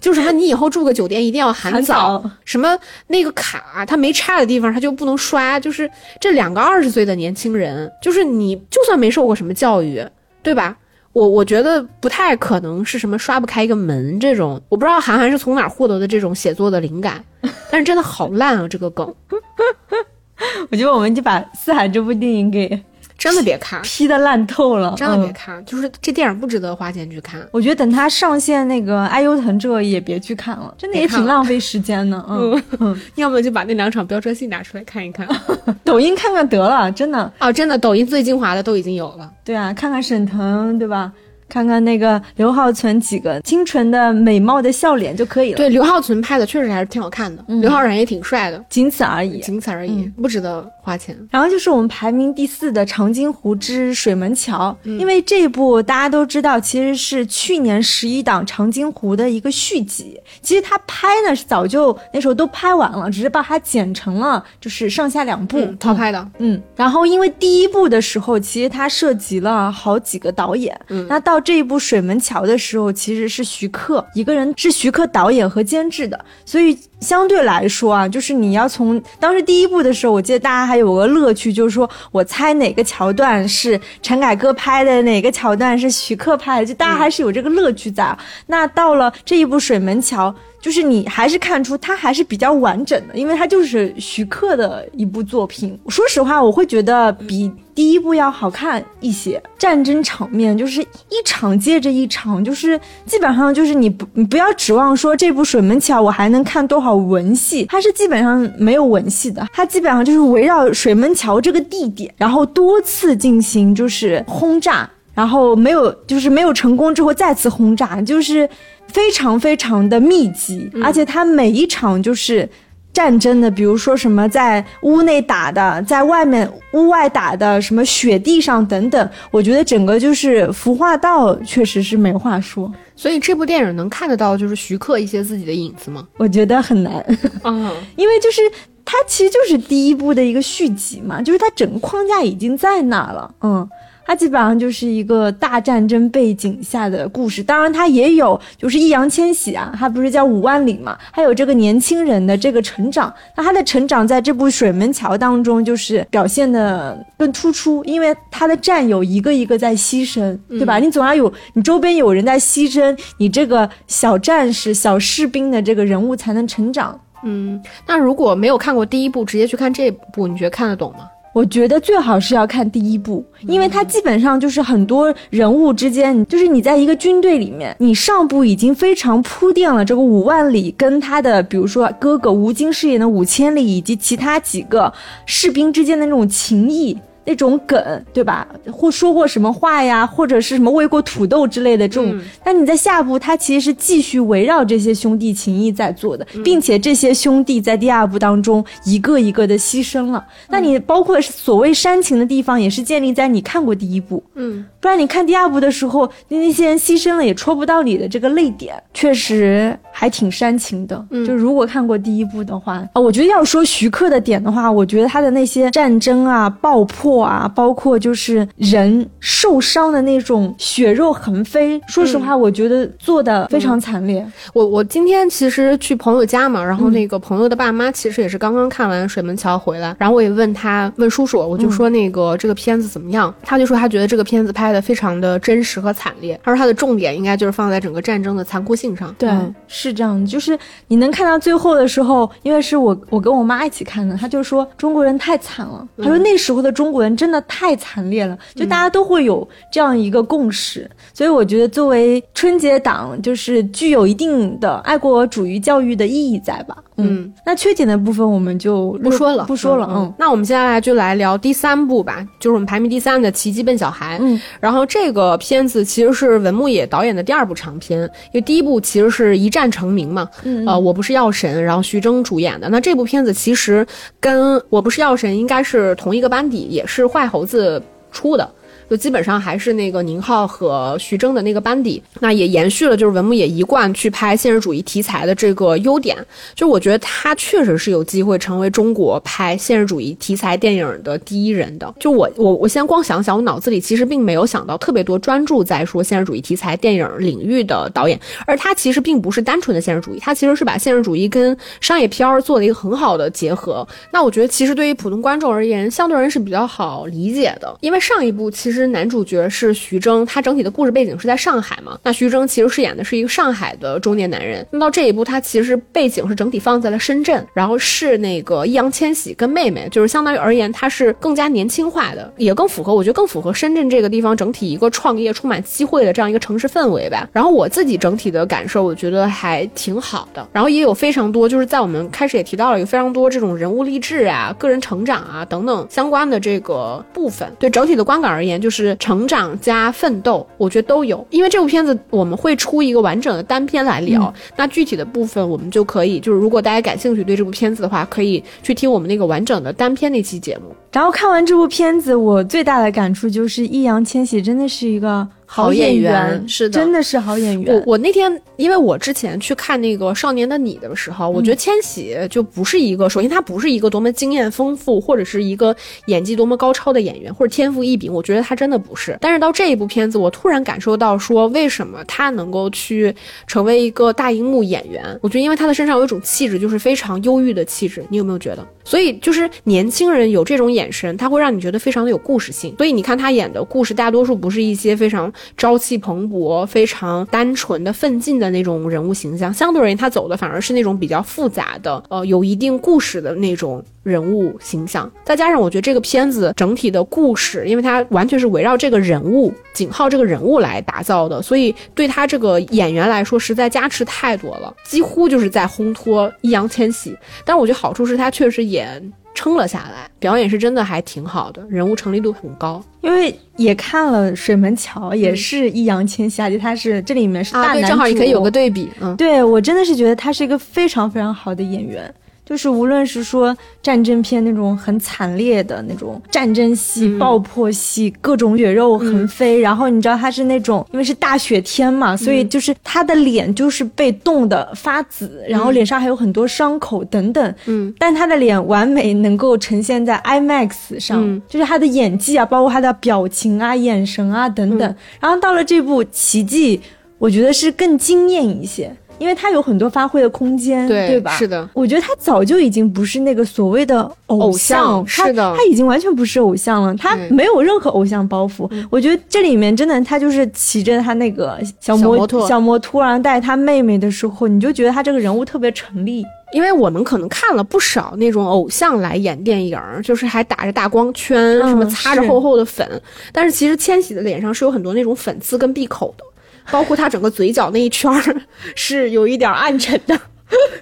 [0.00, 5.88] 就什么你以后住个酒店一定要含含早，早什么那个卡它没插的地方它就不能刷，就是
[6.20, 10.04] 这两个二十岁的年轻人，就是你就算没受过什么教育，
[10.42, 10.76] 对吧？
[11.12, 17.22] 我我觉得不太可能是什么刷不开一个门这种，我不知道韩寒是从哪获得的这种写作的灵感，
[17.70, 19.14] 但是真的好烂啊这个梗，
[20.70, 22.82] 我觉得我们就把《四海》这部电影给
[23.22, 27.40] 真的别看，P 的烂透了，真的别嗯看，就是这电影不值得花钱去看。
[27.52, 32.24] 我觉得等它上线那个《爱优腾》这个也别去看了，真的也挺浪费时间的。
[32.28, 35.26] 嗯， 要么就把那两场飙车戏拿出来看一看。
[35.84, 37.32] 抖音看看得了，真的。
[37.38, 39.30] 哦，真的，抖音最精华的都已经有了。
[39.44, 41.12] 对啊，看看沈腾，对吧？
[41.52, 49.38] 看看那个刘浩存几个清纯的美貌的笑脸就可以了，对，刘浩存拍的确实还是挺好看的，刘昊然也挺帅的，仅此而已。
[49.40, 51.14] 仅此而已，不值得花钱。
[51.30, 60.18] 然后就是我们排名第四的《长津湖之水门桥》，因为这一部大家都知道，其实是去年十一档《长津湖》的一个续集。
[60.40, 65.58] 其实他拍呢是早就那时候都拍完了，只是把它剪成了就是上下两部。
[65.58, 70.74] 嗯，套拍的，嗯，然后因为第一部的时候，其实它涉及了好几个导演。
[70.88, 88.16] 嗯，那到这一部《水门桥》的时候，其实是徐克一个人，是徐克导演和监制的，所以相对来说啊，就是你要从当时第一部的时候，我记得大家还有个乐趣，就是说我猜哪个桥段是陈凯歌拍的，哪个桥段是徐克拍的，就大家还是有这个乐趣在。
[88.46, 90.30] 那到了这一部《水门桥》。
[90.62, 95.76] 就是你还是看出它还是比较完整的，因为它就是徐克的一部作品。
[95.88, 99.42] 说实话，我会觉得比第一部要好看一些。
[99.58, 118.48] 战争场面就是一场接着一场，就是基本上就是你不你不要指望说这部《水门桥》我还能看多少文戏，它是基本上没有文戏的，它基本上就是围绕水门桥这个地点，然后多次进行就是轰炸，然后没有就是没有成功之后再次轰炸，就是。
[118.88, 122.46] 非常非常的密集，而且它每一场就是
[122.92, 132.70] 战争的，比如说什么在屋内打的，在外面屋外打的，什么雪地上等等，我觉得整个就是服化道确实是没话说。
[133.02, 136.06] 所以这部电影能看得到就是徐克一些自己的影子吗？
[136.18, 137.04] 我觉得很难
[137.42, 138.40] 嗯， 因为就是
[138.84, 143.68] 它其实就是第一部的一个续集嘛，就是它整个框架已经在那了，嗯。
[144.04, 160.78] 它基本上就是一个大战争背景下的故事，当然它也有就是易烊千玺啊，他不是叫五万里嘛，还有这个年轻人的这个成长，那他的成长在这部水门桥当中就是表现的更突出，因为他的战友一个一个在牺牲，对吧？
[160.78, 167.00] 你总要有你周边有人在牺牲，你这个小战士、小士兵的这个人物才能成长。
[167.24, 171.08] 嗯，那如果没有看过第一部，直接去看这部，你觉得看得懂吗？
[171.32, 184.92] 我觉得最好是要看第一部，因为它基本上就是很多人物之间，就是你在一个军队里面，你上部已经非常铺垫了这个五万里跟他的，比如说哥哥吴京饰演的五千里以及其他几个
[185.24, 186.98] 士兵之间的那种情谊。
[187.24, 188.46] 那种梗，对吧？
[188.72, 192.18] 或说过什么话呀，或者是什么喂过土豆之类的这种。
[192.42, 200.24] 但你在下部，他其实是继续围绕这些兄弟情谊在做的，并且这些兄弟在第二部当中一个一个的牺牲了。
[200.48, 211.06] 那你包括所谓煽情的地方，也是建立在你看过第一部，嗯，不然你看第二部的时候，那那些人牺牲了也戳不到你的这个泪点，确实还挺煽情的。
[211.10, 217.11] 嗯就如果看过第一部的话，啊，我觉得要说徐克的点的话，我觉得他的那些战争啊、爆破。
[217.20, 224.24] 啊，包括就是人受伤的那种血肉横飞，说实话，我觉得做的非常惨烈。
[224.52, 233.32] 我我今天其实去朋友家嘛，然后那个朋友的爸妈其实也是刚刚看完《水门桥》回来，然后我也问他问叔叔，我就说那个这个片子怎么样？
[233.42, 239.14] 他就说他觉得这个片子拍的非常的真实和惨烈，他说他的重点应该就是放在整个战争的残酷性上。
[239.18, 239.30] 对，
[239.68, 247.01] 是这样，就是你能看到最后的时候，因为是我我跟我妈一起看的，他就说中国人太惨了，他说那时候的中国。
[247.02, 256.76] 人真的太惨烈了，就大家都会有这样一个共识，所以我觉得作为春节档，就是具有一定的爱国主义教育的意义在吧。
[257.02, 259.88] 嗯，那缺点的部分我们就不说了，不说了。
[259.90, 264.18] 嗯，那我们接下来就来聊第三部吧，就是我们排名第三的《奇迹笨小孩》。
[264.22, 270.28] 嗯，然后这个片子其实是文牧野导演的第二部长片，因为第一部其实是一战成名嘛。
[270.44, 272.68] 嗯，呃，我不是药神，然后徐峥主演的。
[272.68, 273.86] 那这部片子其实
[274.20, 278.48] 跟我不是药神应该是同一个班底，也是坏猴子出的。
[278.92, 286.14] 就基本上还是那个宁浩和徐峥的那个班底，那也延续了就是文牧野一贯去拍现实主义题材的这个优点。
[286.54, 291.94] 就我觉得他确实是有机会成为中国拍现实主义题材电影的第一人的。
[291.98, 303.88] 就我我我先光想想，我脑子里其实并没有想到特别多专注在说现实主义题材电影领域的导演，而他其实并不是单纯的现实主义，他其实是把现实主义跟商业片儿做了一个很好的结合。
[304.12, 308.81] 那我觉得其实对于普通观众而言，相对而言是比较好理解的，因为上一部其实。
[308.88, 311.98] 男主角是徐峥，他整体的故事背景是在上海嘛？
[312.02, 314.66] 那徐峥其实饰演的是一个上海的中年男人。
[314.70, 327.28] 那到这一步，他其实背景是整体放在了深圳，然后是那个易烊千玺跟妹妹，就是相当于而言，他是更加年轻化的，也更符合，我觉得更符合深圳这个地方整体一个创业充满机会的这样一个城市氛围吧。
[327.32, 330.44] 然后我自己整体的感受，我觉得还挺好的。
[330.52, 337.48] 然后也有非常多，就是在我们开始也提到了，有非常多这种人物励志啊、个人成长啊等等相关的这个部分。
[337.60, 338.71] 对整体的观感而言，就。
[338.72, 341.24] 是成长加奋斗，我觉得都有。
[341.30, 350.74] 因为这部片子我们会出一个完整的单片来聊，那具体的部分我们就可以，就是如果大家感兴趣对这部片子的话，可以去听我们那个完整的单片那期节目。
[350.90, 355.28] 然后看完这部片子，我最大的感触就是易烊千玺真的是一个。
[355.54, 357.74] 好演员是的，真的是好演员。
[357.74, 368.10] 我我那天，因为我之前去看那个《少年的你》的时候，我觉得千玺就不是一个，首先他不是一个多么经验丰富，或者是一个演技多么高超的演员，或者天赋异禀。
[368.10, 369.14] 我觉得他真的不是。
[369.20, 373.14] 但是到这一部片子，我突然感受到说，为什么他能够去
[373.46, 375.04] 成为一个大荧幕演员？
[375.20, 378.02] 我觉得因为他的身上有一种气质，就是非常忧郁的气质。
[378.08, 378.66] 你有没有觉得？
[378.84, 382.74] 所以就是年轻人有这种眼神，他会让你觉得非常的有故事性。
[382.78, 385.30] 所以你看他演的故事，大多数不是一些非常。
[385.56, 395.10] 朝气蓬勃、非常单纯的奋进的那种人物形象，相对而言，他走的反而是那种比较复杂的，呃，有一定故事的那种人物形象。
[395.24, 407.16] 再加上，我觉得这个片子整体的故事，因为它完全是围绕这个人物景浩这个人物来打造的，所以对他这个演员来说，实在加持太多了，几乎就是在烘托易烊千玺。
[407.44, 409.12] 但我觉得好处是他确实演。
[409.34, 412.82] 撑了下来，表演是真的还挺好的，人物成立度很高。
[413.00, 418.88] 因为也看了《水门桥》，也是易烊千玺，而且他是这里面是大男主，正好你可以有个对比。
[419.00, 422.12] 嗯，对我真的是觉得他是一个非常非常好的演员。
[422.52, 437.54] 就是无论是说战争片那种很惨烈的那种战争戏、爆破戏，各种血肉横飞，然后你知道他是那种，因为是大雪天嘛，所以就是他的脸就是被冻得发紫，然后脸上还有很多伤口等等。
[437.64, 444.94] 嗯，但他的脸完美能够呈现在 IMAX 上，就是他的演技啊，包括他的表情啊、眼神啊等等。
[445.18, 446.76] 然后到了这部《奇迹》，
[447.16, 448.94] 我觉得是更惊艳一些。
[449.18, 451.30] 因为他有很多发挥的空间，对吧？
[451.32, 458.70] 是的，我觉得他早就已经不是那个所谓的偶像，是的，他已经完全不是偶像了，他没有任何偶像包袱。
[458.90, 466.24] 我觉得这里面真的，他就是骑着他那个小摩托，小摩托，然后带他妹妹的时候，你就觉得他这个人物特别成立。
[466.52, 472.86] 因为我们可能看了不少那种偶像来演电影，就是还打着大光圈，什么擦着厚厚的粉，
[473.32, 476.24] 但是其实千玺的脸上是有很多那种粉刺跟闭口的。
[476.70, 478.42] 包括他整个嘴角那一圈儿
[478.74, 480.18] 是有一点暗沉的，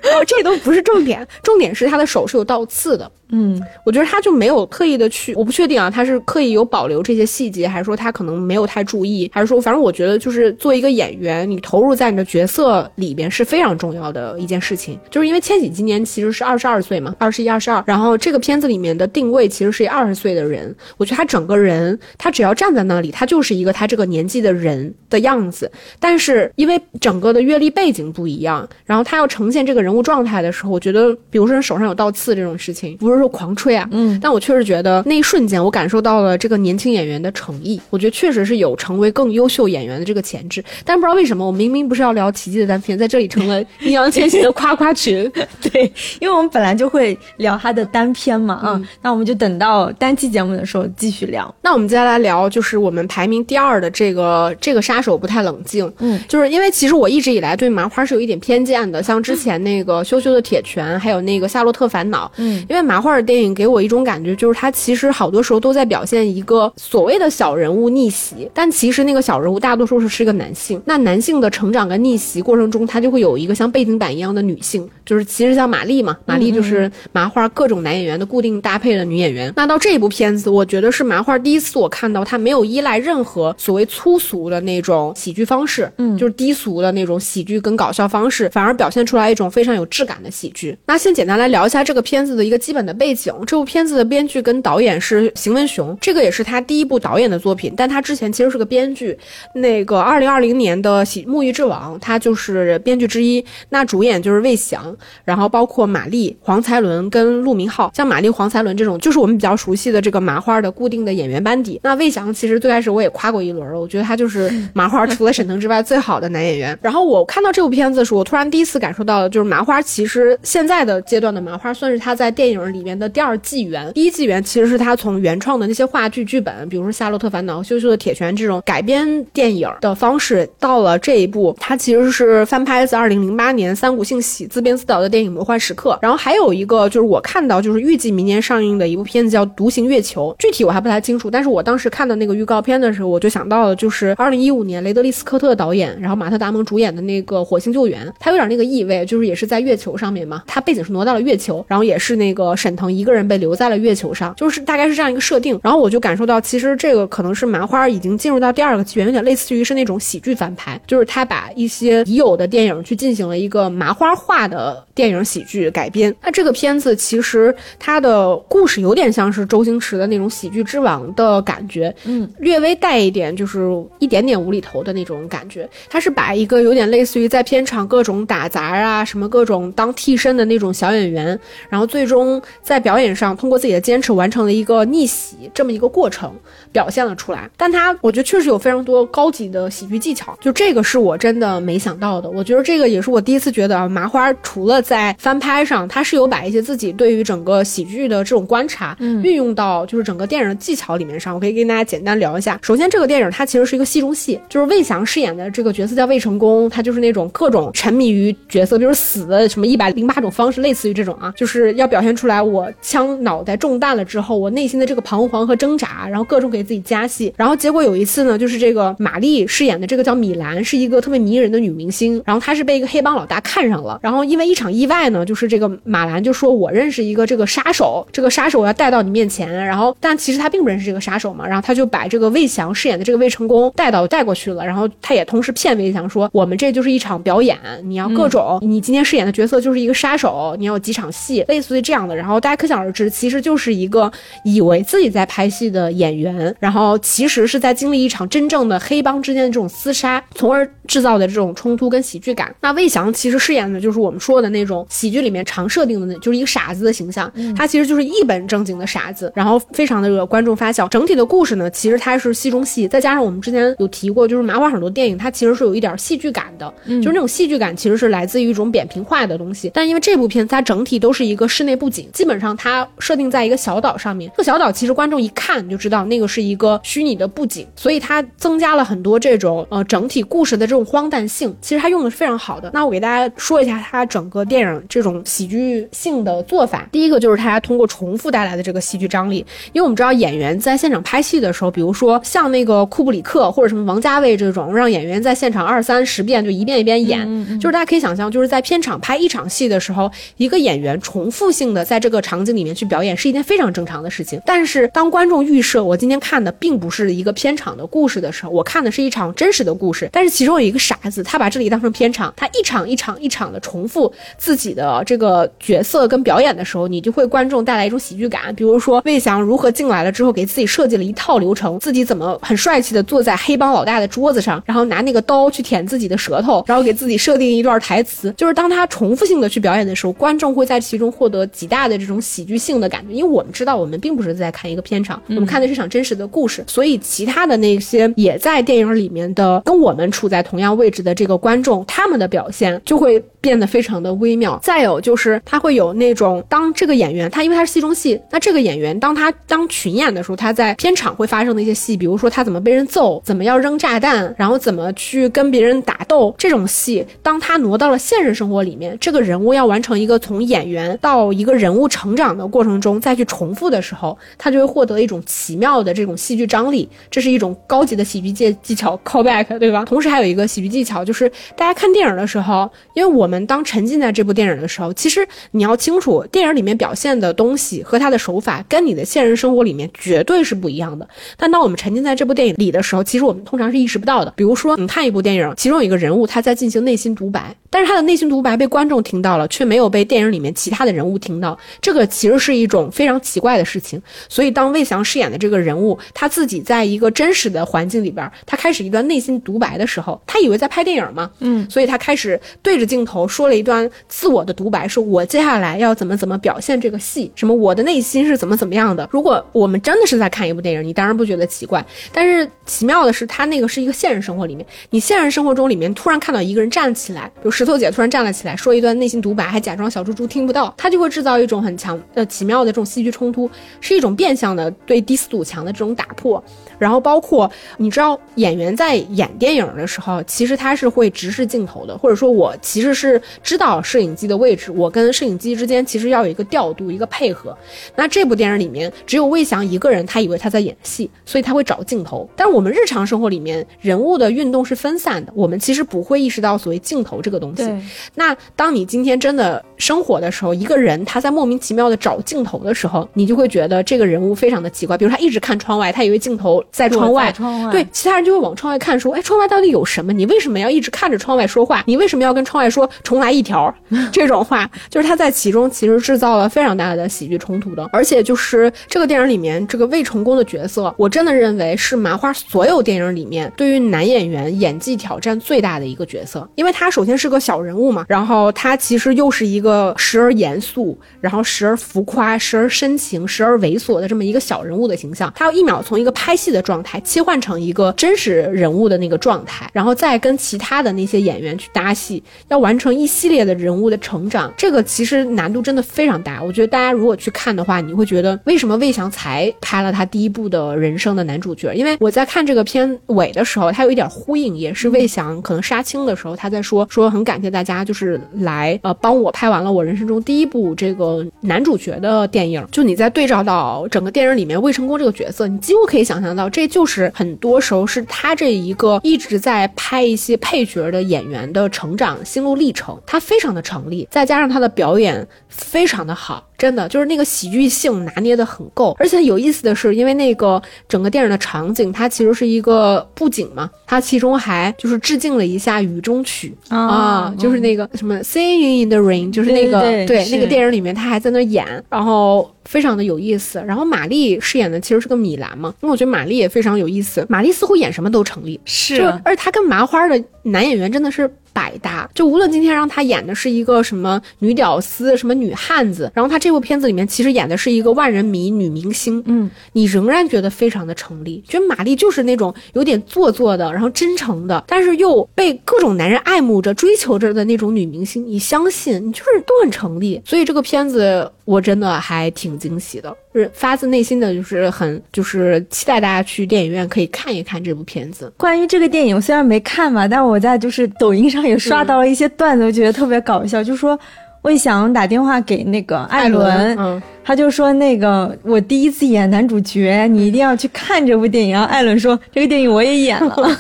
[0.03, 3.11] 然 后这都不是重点，重点是他的手是有倒刺的。
[3.33, 14.99] 嗯，我觉得他就没有刻意的去，我不确定啊，他是刻意有保留这些细节，还是说他可能没有太注意，还是说，反正我觉得就是做一个演员，你投入在你的角色里边是非常重要的一件事情。
[15.11, 25.71] 就是因为千玺今年其实是二十二岁嘛，二十一、二十二，然后这个片子里面的定位其实是二十岁的人，我觉得他整个人，他只要站在那里，他就是一个他这个年纪的人的样子。
[26.01, 33.20] 但是因为整个的阅历背景不一样，然后他要呈现这个人物状态的时候，我觉得，比如说手上有倒刺这种事情，不是。
[33.21, 37.81] 说狂吹啊，嗯，但我确实觉得那一瞬间，我感受到了这个年轻演员的诚意。
[37.91, 40.65] 我觉得确实是有成为更优秀演员的这个潜质。
[40.85, 45.31] 但不知道为什么，我明明不是要聊奇迹的单片，在这里成了易烊千玺的夸夸群。
[45.61, 51.55] 对，因为我们本来就会聊他的单片嘛，嗯，那我们就等到单期节目的时候继续聊。
[51.63, 63.10] 那我们接下来聊就是我们排名第二的这个这个杀手不太冷静，嗯，就是因为其实我一直以来对麻花是有一点偏见的，像之前那个羞羞的铁拳，还有那个夏洛特烦恼，嗯，因为麻花。
[63.15, 70.81] 的电影给我一种感觉，就是它其实好多时候都在表现一个所谓的小人物逆袭，但其实那个小人物大多数是是个男性。
[70.85, 79.53] 那男性的成长跟逆袭过程中，他就会有一个像背景板一样的女性，就是其实像玛丽嘛，玛丽就是麻花各种男演员的固定搭配的女演员。
[79.57, 90.77] 那到这部片子，我觉得是麻花第一次我看到他没有依赖任何所谓粗俗的那种喜剧方式，嗯，就是低俗的那种喜剧跟搞笑方式，反而表现出来一种非常有质感的喜剧。
[90.87, 92.95] 那先简单来聊一下这个片子的一个基本的。
[93.01, 99.19] 背景，这部片子的编剧跟导演是邢文雄，这个也是他第一部导演的作品，但他之前其实是个编剧。
[99.55, 103.43] 那个二零二零年的《喜沐浴之王》，他就是编剧之一。
[103.71, 107.91] 那主演就是魏翔，然后包括马丽、黄才伦跟陆明浩。
[107.95, 111.81] 像马丽、黄才伦这种，就是我们比较熟悉的这个麻花的固定的演员班底。
[111.83, 116.79] 那魏翔其实最开始我也夸过一轮了，我觉得他就是 麻花除了沈腾之外最好的男演员。
[116.83, 122.90] 然后我看到这部片子的时候，我突然第一次感受到的就是麻花其实现在的阶段的麻花，算是他在电影里面。
[122.99, 135.91] 的第二纪元，第一纪元其实是他从原创的那些话剧剧本，比如说《夏洛特烦恼》《羞羞的铁拳》这种改编电影的方式，到了这一部，它其实是翻拍自二零零八年三谷幸喜自编自导的电影《魔幻时刻》。
[136.01, 141.31] 然后还有一个就是我看到就是预计明年上映的一部片子叫《独行月球》，具体我还不太清楚。
[141.31, 152.70] 但是我当时看到那个预告片的时候，我就想到了就是二零一五年雷德利·斯科特导演，然后马特·达蒙主演的那个《火星救援》，它有点那个意味，就是也是在月球上面嘛，它背景是挪到了月球，然后也是那个闪。
[152.71, 155.59] 沈腾一个人被留在了月球上，就是大概是这样一个设定。
[155.61, 166.15] 然后我就感受到，其实这个可能是麻花已经进入到第二个纪元，有点类似于是那种喜剧翻拍，就是他把一些已有的电影去进行了一个麻花化的电影喜剧改编。
[166.23, 175.69] 那这个片子其实它的故事有点像是周星驰的那种喜剧之王的感觉，嗯，略微带一点就是一点点无厘头的那种感觉。
[175.89, 181.37] 他是把一个有点类似于在片场各种打杂啊，什么各种当替身的那种小演员，
[181.69, 186.33] 然后最终在表演上通过自己的坚持完成了一个逆袭这么一个过程，
[186.73, 187.49] 表现了出来。
[187.57, 192.31] 但他我觉得确实有非常多高级的喜剧技巧，就这个是我真的没想到的。
[192.31, 201.35] 我觉得这个也是我第一次觉得啊，麻花除了在翻拍上，他是有把一些自己对于整个喜剧的这种观察，嗯运用到就是整个电影的技巧里面上。
[201.35, 202.59] 我可以跟大家简单聊一下。
[202.63, 217.33] 首先，这个电影它其实是一个戏中戏，就是魏翔饰演的这个角色叫魏成功，他就是那种各种沉迷于角色，比如死的什么一百零八种方式，类似于这种啊，就是要表现出来我枪脑袋中弹了之后，我内心的这个彷徨和挣扎，然后各种给自己加戏。
[217.37, 244.11] 然后结果有一次呢，就是这个马丽饰演的这个叫米兰，是一个特别迷人的女明星，然后她是被一个黑帮老大看上了，然后因为一场意外呢，就是这个马兰就说我认识一个这个杀手，这个杀手我要带到你面前，然后但其实他并不认识这个杀手嘛，然后他就把这个魏翔饰演的这个魏成功带到带过去了，然后他也同时骗魏翔说我们这就是一场表演，你要各种，你今天饰演的角色就是一个杀手，你要几场戏，类似于这样的，然后大家可想而知，其实就是一个
[244.45, 252.55] 以为自己在拍戏的演员，然后其实是在经历一场真正的黑帮之间的这种厮杀，从而制造的这种冲突跟喜剧感。
[252.61, 260.89] 那魏翔其实饰演的就是我们说的那种喜剧里面常设定的那，就是一个傻子的形象，他其实就是一本正经的傻子，然后非常的惹观众发笑。
[260.89, 269.71] 整体的故事呢，其实它是戏中戏，再加上我们之前有提过，就是麻花很多电影它其实是有一点戏剧感的，就是那种戏剧感其实是来自于一种扁平化的东西。
[269.73, 282.71] 但因为这部片它整体都是一个室内布景，基本上它设定在一个小岛上面，这个小岛其实观众一看就知道那个是一个虚拟的布景，所以它增加了很多这种呃整体故事的这种荒诞性，其实它用的是非常好的。
[282.75, 289.39] 那我给大家说一下它整个电影这种喜剧性的做法，第一个就是它通过重复带来的这个戏剧张力，
[289.73, 304.41] 因为我们知道演员在现场拍戏的时候，比如说像那个库布里克或者什么王家卫这种，让演员在现场二三十遍就一遍一遍演，就是大家可以想象，就是在片场拍一场戏的时候，一个演员重复性的在这个场景里面去表演是一件非常正常的事情。
[304.45, 318.55] 但是当观众预设我今天看的并不是一个片场的故事的时候，我看的是一场真实的故事，但是其中有一个傻子，他把这里当成片场，他一场一场一场的重复自己的这个角色跟表演的时候，你就会观众带来一种喜剧感。
[318.55, 344.59] 比如说魏翔如何进来了之后，给自己设计了一套流程，自己怎么很帅气的坐在黑帮老大的桌子上，然后拿那个刀去舔自己的舌头，然后给自己设定一段台词，就是当他重复性的去表演的时候，观众会在其中获得极大的这种喜剧性的感觉，因为我们知道我们并不是在看一个片场，我们看的是场真实的故事，所以其他的那些也在电影里面的跟我们处在同样位置的这个观众，他们的表现就会变得非常的微妙。
[344.63, 369.85] 再有就是他会有那种当这个演员他因为他是戏中戏，那这个演员当他当群演的时候，他在片场会发生的一些戏，比如说他怎么被人揍，怎么要扔炸弹，然后怎么去跟别人打斗这种戏，当他挪到了现实生活里面，这个人物要完成一个从演员到一个人物成长的过程中再去重复的时候，他就会获得一种奇妙的这种戏剧张力，这是一种高级的喜剧界技巧 callback，对吧？
[369.85, 381.09] 同时还有一个喜剧技巧，就是大家看电影的时候，因为我们当沉浸在这部电影的时候，其实你要清楚，电影里面表现的东西和它的手法跟你的现实生活里面绝对是不一样的。
[381.37, 384.33] 但当我们沉浸在这部电影里的时候，其实我们通常是意识不到的。
[384.37, 394.01] 比如说，你看一部电影，其中有一个人物他在进行内心独白，但是他的内心独白被观众听到了，却没有被电影里面其他的人物听到，这个其实是一种非常奇怪的事情。
[394.29, 409.09] 所以，当魏翔饰演的这个人物他自己在一个真实的环境里边，他开始一段内心独白的时候，他以为在拍电影嘛，嗯，所以他开始对着镜头我说了一段自我的独白，说我接下来要怎么怎么表现这个戏，什么我的内心是怎么怎么样的。
[409.13, 423.51] 如果我们真的是在看一部电影，你当然不觉得奇怪，但是奇妙的是，他那个是一个现实生活里面，你现实生活中里面突然看到一个人站起来，比如石头姐突然站了起来，说一段内心独白，还假装小猪猪听不到，他就会制造一种很强呃奇妙的这种戏剧冲突，
[423.81, 426.43] 是一种变相的对低四堵墙的这种打破。
[426.81, 437.57] 然后包括你知道演员在演电影的时候，其实他是会直视镜头的，或者说我其实是是知道摄影机的位置，我跟摄影机之间其实要有一个调度，一个配合。
[437.97, 442.29] 那这部电影里面只有魏翔一个人，他以为他在演戏，所以他会找镜头。
[442.37, 447.75] 但是我们日常生活里面人物的运动是分散的，我们其实不会意识到所谓镜头这个东西。
[448.15, 454.99] 那当你今天真的生活的时候，一个人他在莫名其妙的找镜头的时候，你就会觉得这个人物非常的奇怪。
[454.99, 457.33] 比如他一直看窗外，他以为镜头在窗外，
[457.71, 460.13] 对，其他人就会往窗外看，说：“哎，窗外到底有什么？
[460.13, 461.83] 你为什么要一直看着窗外说话？
[461.87, 463.75] 你为什么要跟窗外说重来一条？”
[464.13, 467.89] 这种话，就是他在其中其实制造了非常大的喜剧冲突的。
[467.93, 485.33] 而且就是这个电影里面这个未成功的角色，我真的认为是麻花所有电影里面对于男演员演技挑战最大的一个角色，因为他首先是个小人物嘛，然后他其实又是一个时而严肃，然后时而浮夸，时而深情，时而猥琐的这么一个小人物的形象。
[485.35, 496.43] 他要一秒从一个拍戏的状态切换成一个真实人物的那个状态，然后再跟其他的那些演员去搭戏，要完成一系列的人物的成长，这个其实难度真的非常大。
[496.43, 501.73] 我觉得大家如果去看的话，你会觉得为什么魏翔才拍了他第一部的人生的男主角？
[501.75, 512.67] 因为我在看这个片尾的时候，他有一点呼应，也是魏翔可能杀青的时候他在说说很感谢大家，就是来呃帮我拍完了我人生中第一部这个男主角的电影。
[512.71, 526.47] 就你在对照到整个电影里面魏成功这个角色，你几乎可以想象到，这就是很多时候是他这一个一直在拍一些配角的演员的成长心路历程，他非常的成立，再加上他的表演非常的好。
[526.61, 543.65] 真的就是那个喜剧性拿捏的很够，而且有意思的是，因为那个整个电影的场景，它其实是一个布景嘛，它其中还就是致敬了一下雨中曲啊，就是那个什么 Singing in the Rain，就是那个对那个电影里面他还在那演，然后非常的有意思。
[543.67, 551.31] 然后玛丽饰演的其实是个米兰嘛，因为我觉得玛丽也非常有意思，玛丽似乎演什么都成立，是，而且她跟麻花的男演员真的是。
[551.53, 573.17] 百搭，就无论今天让他演的是一个什么女屌丝，什么女汉子，然后他这部片子里面其实演的是一个万人迷女明星，嗯，你仍然觉得非常的成立，觉得玛丽就是那种有点做作的，然后真诚的，但是又被各种男人爱慕着、追求着的那种女明星，你相信，你就是都很成立，所以这个片子我真的还挺惊喜的。
[573.33, 578.33] 是发自内心的就是很就是期待大家去电影院可以看一看这部片子。
[578.37, 583.63] 关于这个电影，我虽然没看吧，但我在就是抖音上也刷到了一些段子，我觉得特别搞笑。
[583.63, 583.99] 就说
[584.43, 591.53] 魏翔打电话给那个艾伦，嗯，他就说那个我第一次演男主角，你一定要去看这部电影。
[591.53, 593.37] 然后艾伦说这个电影我也演了。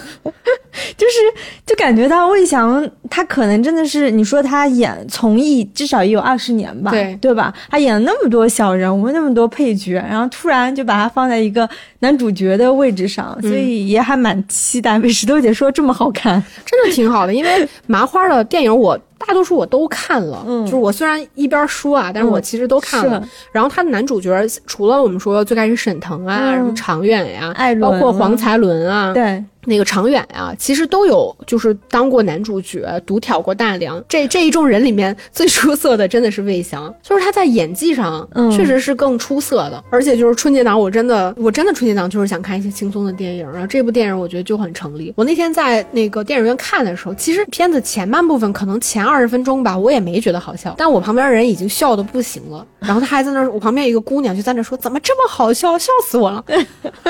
[0.96, 1.18] 就是
[1.64, 7.54] 就感觉到魏翔，他可能真的是你说他演从艺至少也有二十年吧，对对吧？
[7.70, 11.68] 他演了那么多小人物，那么多配角，然后突然就把他放在一个
[12.00, 14.98] 男主角的位置上，所以也还蛮期待。
[14.98, 17.32] 被石头姐说这么好看， 真的挺好的。
[17.32, 23.22] 因为麻花的电影我大多数我都看了，嗯，就是我虽然一边说啊，但是我其实都看了。
[23.50, 24.30] 然后他的男主角
[24.66, 29.44] 除了我们说最开始沈腾啊，什么常远呀，包括黄才伦啊，对。
[29.66, 34.02] 那个长远啊，其实都有，就是当过男主角，独挑过大梁。
[34.08, 39.84] 这这一众人里面 最出色的，真的是魏翔，就是他在演技上，确实是更出色的。
[39.90, 43.50] 而且就是春节档，我真的，我真的春节档就是想看一些轻松的电影。
[43.52, 45.12] 然后这部电影我觉得就很成立。
[45.14, 52.66] 我那天在那个电影院看的时候，其实片子前半部分可能前二十分钟吧，我也没觉得好笑，但我旁边人已经笑的不行了。
[52.78, 56.42] 然后他还在那儿，我旁边一个姑娘就在那说，怎么这么好笑，笑死我了。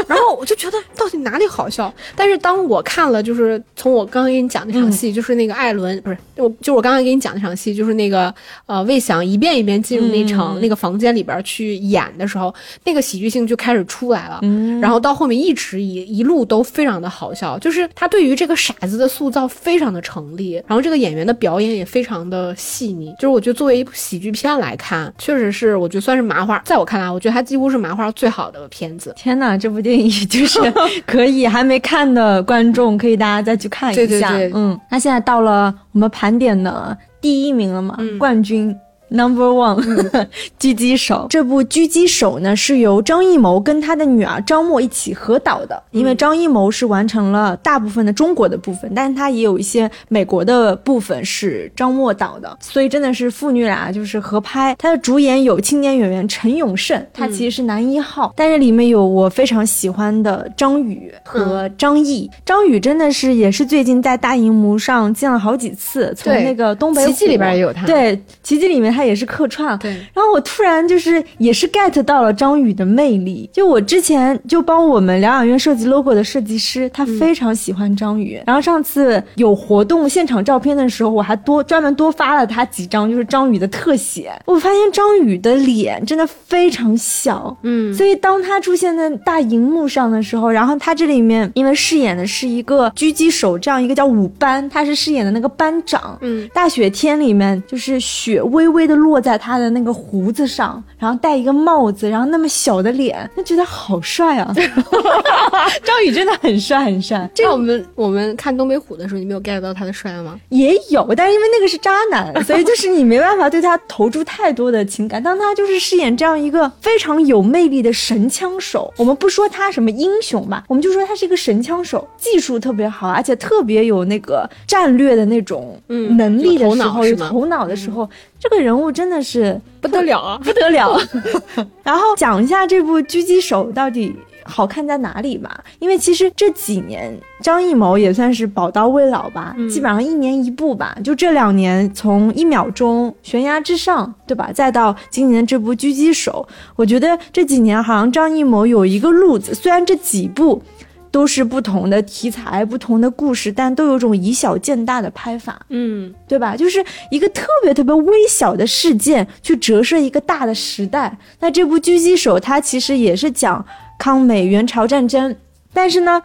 [0.09, 1.95] 然后我就觉得到底哪里好笑？
[2.17, 2.40] 但是。
[2.41, 8.35] 当我看了，就是从我刚刚给你讲那场戏，就是那个艾伦，不是就就我刚刚给你讲那场戏，就是那个
[8.67, 14.41] 呃魏翔一遍一遍进入那场那个房间里边去演的时候，那个喜剧性就开始出来了。
[14.81, 23.13] 然后到后面一直一一路都非常的好笑，就是他对于这个傻子的塑造非常的成立，然后这个演员的表演也非常的细腻。
[23.19, 29.13] 就是我觉得作为一部喜剧片来看，确实是我觉得算是麻花，在我看来，我觉得它几乎是麻花最好的片子。
[29.17, 30.59] 天哪，这部电影就是
[31.07, 32.30] 可以还没看的。
[32.43, 34.33] 观众可以，大家再去看一下。
[34.55, 37.97] 嗯，那现在到了我们盘点的第一名了嘛？
[38.19, 38.77] 冠军。
[39.11, 39.83] Number one，
[40.61, 54.77] 狙击手这部狙击手呢是由张艺谋跟他的女儿张默一起合导的，因为张艺谋是完成了大部分的中国的部分，但是他也有一些美国的部分是张默导的，所以真的是父女俩就是合拍。
[54.79, 62.31] 他的主演有青年演员陈永胜，他其实是男一号，但是里面有我非常喜欢的张宇和张译。
[62.47, 69.00] 张宇真的是也是最近在大荧幕上见了好几次，从那个东北奇迹里边也有他，对奇迹里面他。
[69.01, 69.79] 他也是客串。
[69.79, 73.49] 对，然后我突然就是也是 get 到了张宇的魅力。
[73.51, 78.39] 就我之前就帮我们疗养院设计 logo 的设计师，他非常喜欢张宇。
[78.47, 84.31] 然后上次有活动现场照片的时候，我还多专门多发了他几张，就是张宇的特写。
[84.45, 96.19] 我发现张宇的脸真的非常小，嗯，所以当他出现在大荧幕上的时候，然后他这里面因为饰演的是一个狙击手，这样一个叫五班，他是饰演的那个班长。
[96.21, 104.53] 嗯，大雪天里面就是雪微微的落在他的那个胡子上，然后戴一个帽子，然后那么小的脸，就觉得好帅啊！
[105.85, 107.29] 张宇真的很帅很帅。
[107.35, 110.39] 这个我们我们看东北虎的时候，你没有 get 到他的帅吗？
[110.49, 115.23] 也有，但是因为那个是渣男，所以就是你没办法对他投注太多的情感。
[115.23, 128.09] 当他就是饰演这样一个非常有魅力的神枪手，我们不说他什么英雄吧，我们就说他是一个神枪手，技术特别好，而且特别有那个战略的那种嗯能力的时候，有头脑的时候，
[128.41, 130.41] 这个人物真的是不得了啊！
[130.43, 130.99] 不得了。
[131.85, 140.97] 然后讲一下这部《狙击手》到底好看在哪里吧，因为其实这几年张艺谋也算是宝刀未老吧，嗯基本上一年一部吧。
[141.05, 150.63] 就这两年，从一秒钟、悬崖之上，对吧，再到今年这部《狙击手》，我觉得这几年好像张艺谋有一个路子，虽然这几部。
[151.11, 155.61] 都是不同的题材、不同的故事，但都有种以小见大的拍法。
[155.69, 156.57] 嗯，对吧？
[156.57, 161.19] 就是一个特别特别微小的事件，去折射一个大的时代。
[161.41, 163.65] 那这部《狙击手》它其实也是讲
[163.99, 165.35] 抗美援朝战争，
[165.75, 166.23] 但是呢，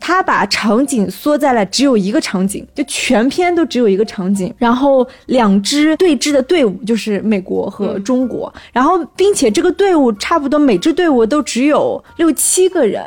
[0.00, 13.00] 它把场景缩在了只有一个场景，就全篇都只有一个场景，然后两支对峙的队伍就是美国和中国，然后并且这个队伍差不多每支队伍都只有六七个人。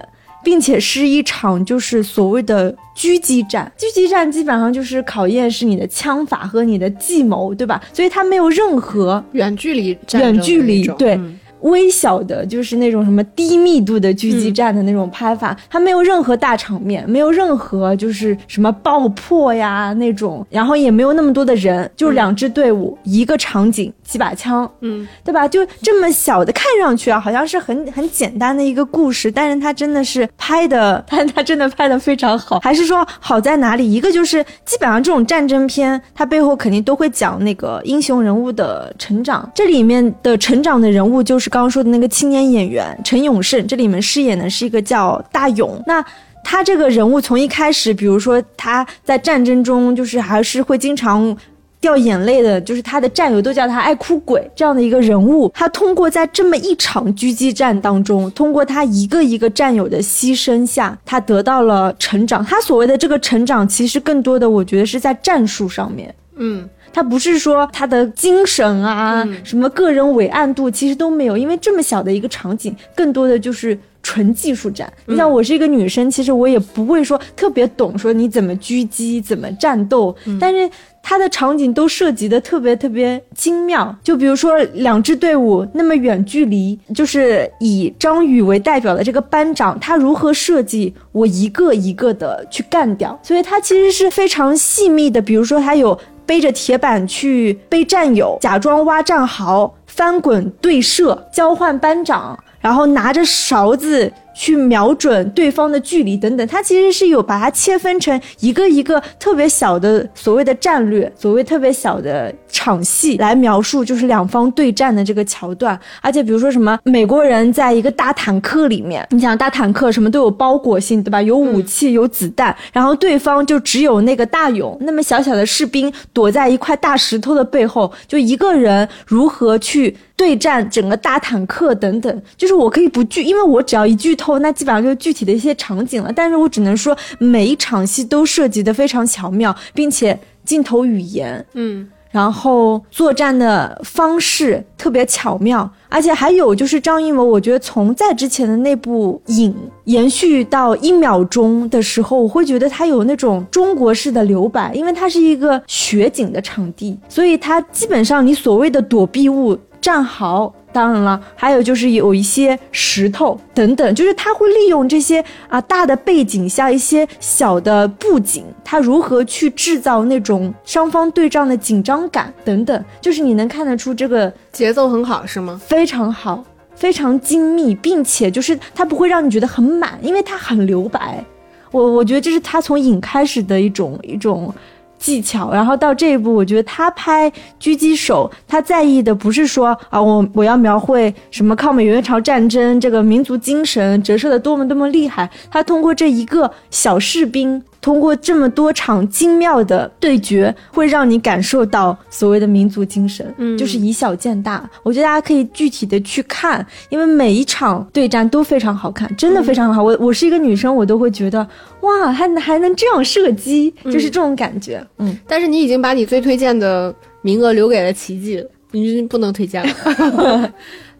[0.46, 7.82] 并且是一场就是所谓的狙击战，狙击战基本上就是考验是你的枪法和你的计谋，对吧？
[7.92, 11.16] 所以它没有任何远距离战远距离对。
[11.16, 25.48] 嗯微小的，就是那种什么低密度的狙击战的那种拍法，它没有任何大场面，没有任何就是什么爆破呀那种，然后也没有那么多的人，就是两支队伍，一个场景，几把枪，嗯，对吧？
[25.48, 32.60] 就这么小的，看上去啊，好像是很很简单的一个故事，但是它真的是拍的，它 它真的拍的非常好。
[32.60, 33.92] 还是说好在哪里？
[33.92, 39.50] 一个就是基本上这种战争片，它背后肯定都会讲那个英雄人物的成长。
[39.54, 45.82] 这里面的成长的人物就是刚刚说的那个青年演员陈永胜，这里面饰演的是一个叫大勇。
[45.88, 46.04] 那
[46.44, 51.34] 他这个人物从一开始，比如说他在战争中，就是还是会经常
[51.80, 55.50] 掉眼泪的，就是他的战友都叫他爱哭鬼这样的一个人物。
[55.56, 62.44] 他通过在这么一场狙击战当中，通过他一个一个战友的牺牲下，他得到了成长。
[62.44, 66.14] 他所谓的这个成长，其实更多的我觉得是在战术上面。
[66.36, 74.92] 嗯，他不是说他的精神啊，什么个人伟岸度，其实都没有，因为这么小的一个场景，更多的就是纯技术战。
[75.08, 80.70] 你像我是一个女生，其实我也不会说特别懂说你怎么狙击、怎么战斗，但是。
[81.08, 95.22] 它的场景都涉及的特别特别精妙，就比如说两支队伍那么远距离，就是以张宇为代表的这个班长，他如何设计我一个一个的去干掉，所以他其实是非常细密的。
[95.22, 95.96] 比如说他有
[96.26, 102.36] 背着铁板去背战友，假装挖战壕，翻滚对射，交换班长，
[102.66, 115.80] 然后拿着勺子去瞄准对方的距离等等，它其实是有把它切分成一个一个特别小的所谓的战略，所谓特别小的场戏来描述，就是两方对战的这个桥段。
[116.02, 121.22] 而且比如说什么美国人在一个大坦克里面，你想大坦克什么都有包裹性，对吧？
[121.22, 129.96] 有武器，有子弹，然后对方就只有那个大勇那么小小的士兵躲在一块大石头的背后，就一个人如何去。
[130.18, 136.12] 对战整个大坦克等等，就是我可以不剧，因为我只要一剧透，那基本上就是具体的一些场景了。
[136.14, 149.52] 但是我只能说，每一场戏都设计的非常巧妙，并且镜头语言，嗯，然后作战的方式特别巧妙，而且还有就是张艺谋，我觉得从在之前的那部《影》
[149.86, 159.58] 延续到一秒钟的时候，我会觉得他有那种中国式的留白，因为它是一个雪景的场地，所以它基本上你所谓的躲避物。
[159.82, 175.58] 战壕，当然了，还有就是有一些石头等等，就是他会利用这些啊大的背景下一些小的布景，他如何去制造那种双方对仗的紧张感等等，就是你能看得出这个节奏很好，是吗？
[175.66, 176.44] 非常好，
[176.76, 181.24] 非常精密，并且就是它不会让你觉得很满，因为它很留白。
[181.72, 184.54] 我我觉得这是他从影开始的一种一种。
[184.98, 197.62] 技巧，然后到这一步，我觉得他拍狙击手，他在意的不是说啊，我我要描绘什么抗美援朝战争这个民族精神折射的多么多么厉害，他通过这一个小士兵。
[197.86, 204.68] 通过这么多场精妙的对决，会让你感受到所谓的民族精神，嗯就是以小见大。
[204.82, 209.84] 我觉得大家可以具体的去看，因为每一场对战都非常好看，真的非常好。
[209.84, 211.48] 我我是一个女生，我都会觉得
[211.82, 214.84] 哇，还能还能这样射击，就是这种感觉。
[214.98, 220.52] 嗯，但是你已经把你最推荐的名额留给了奇迹，你不能推荐了。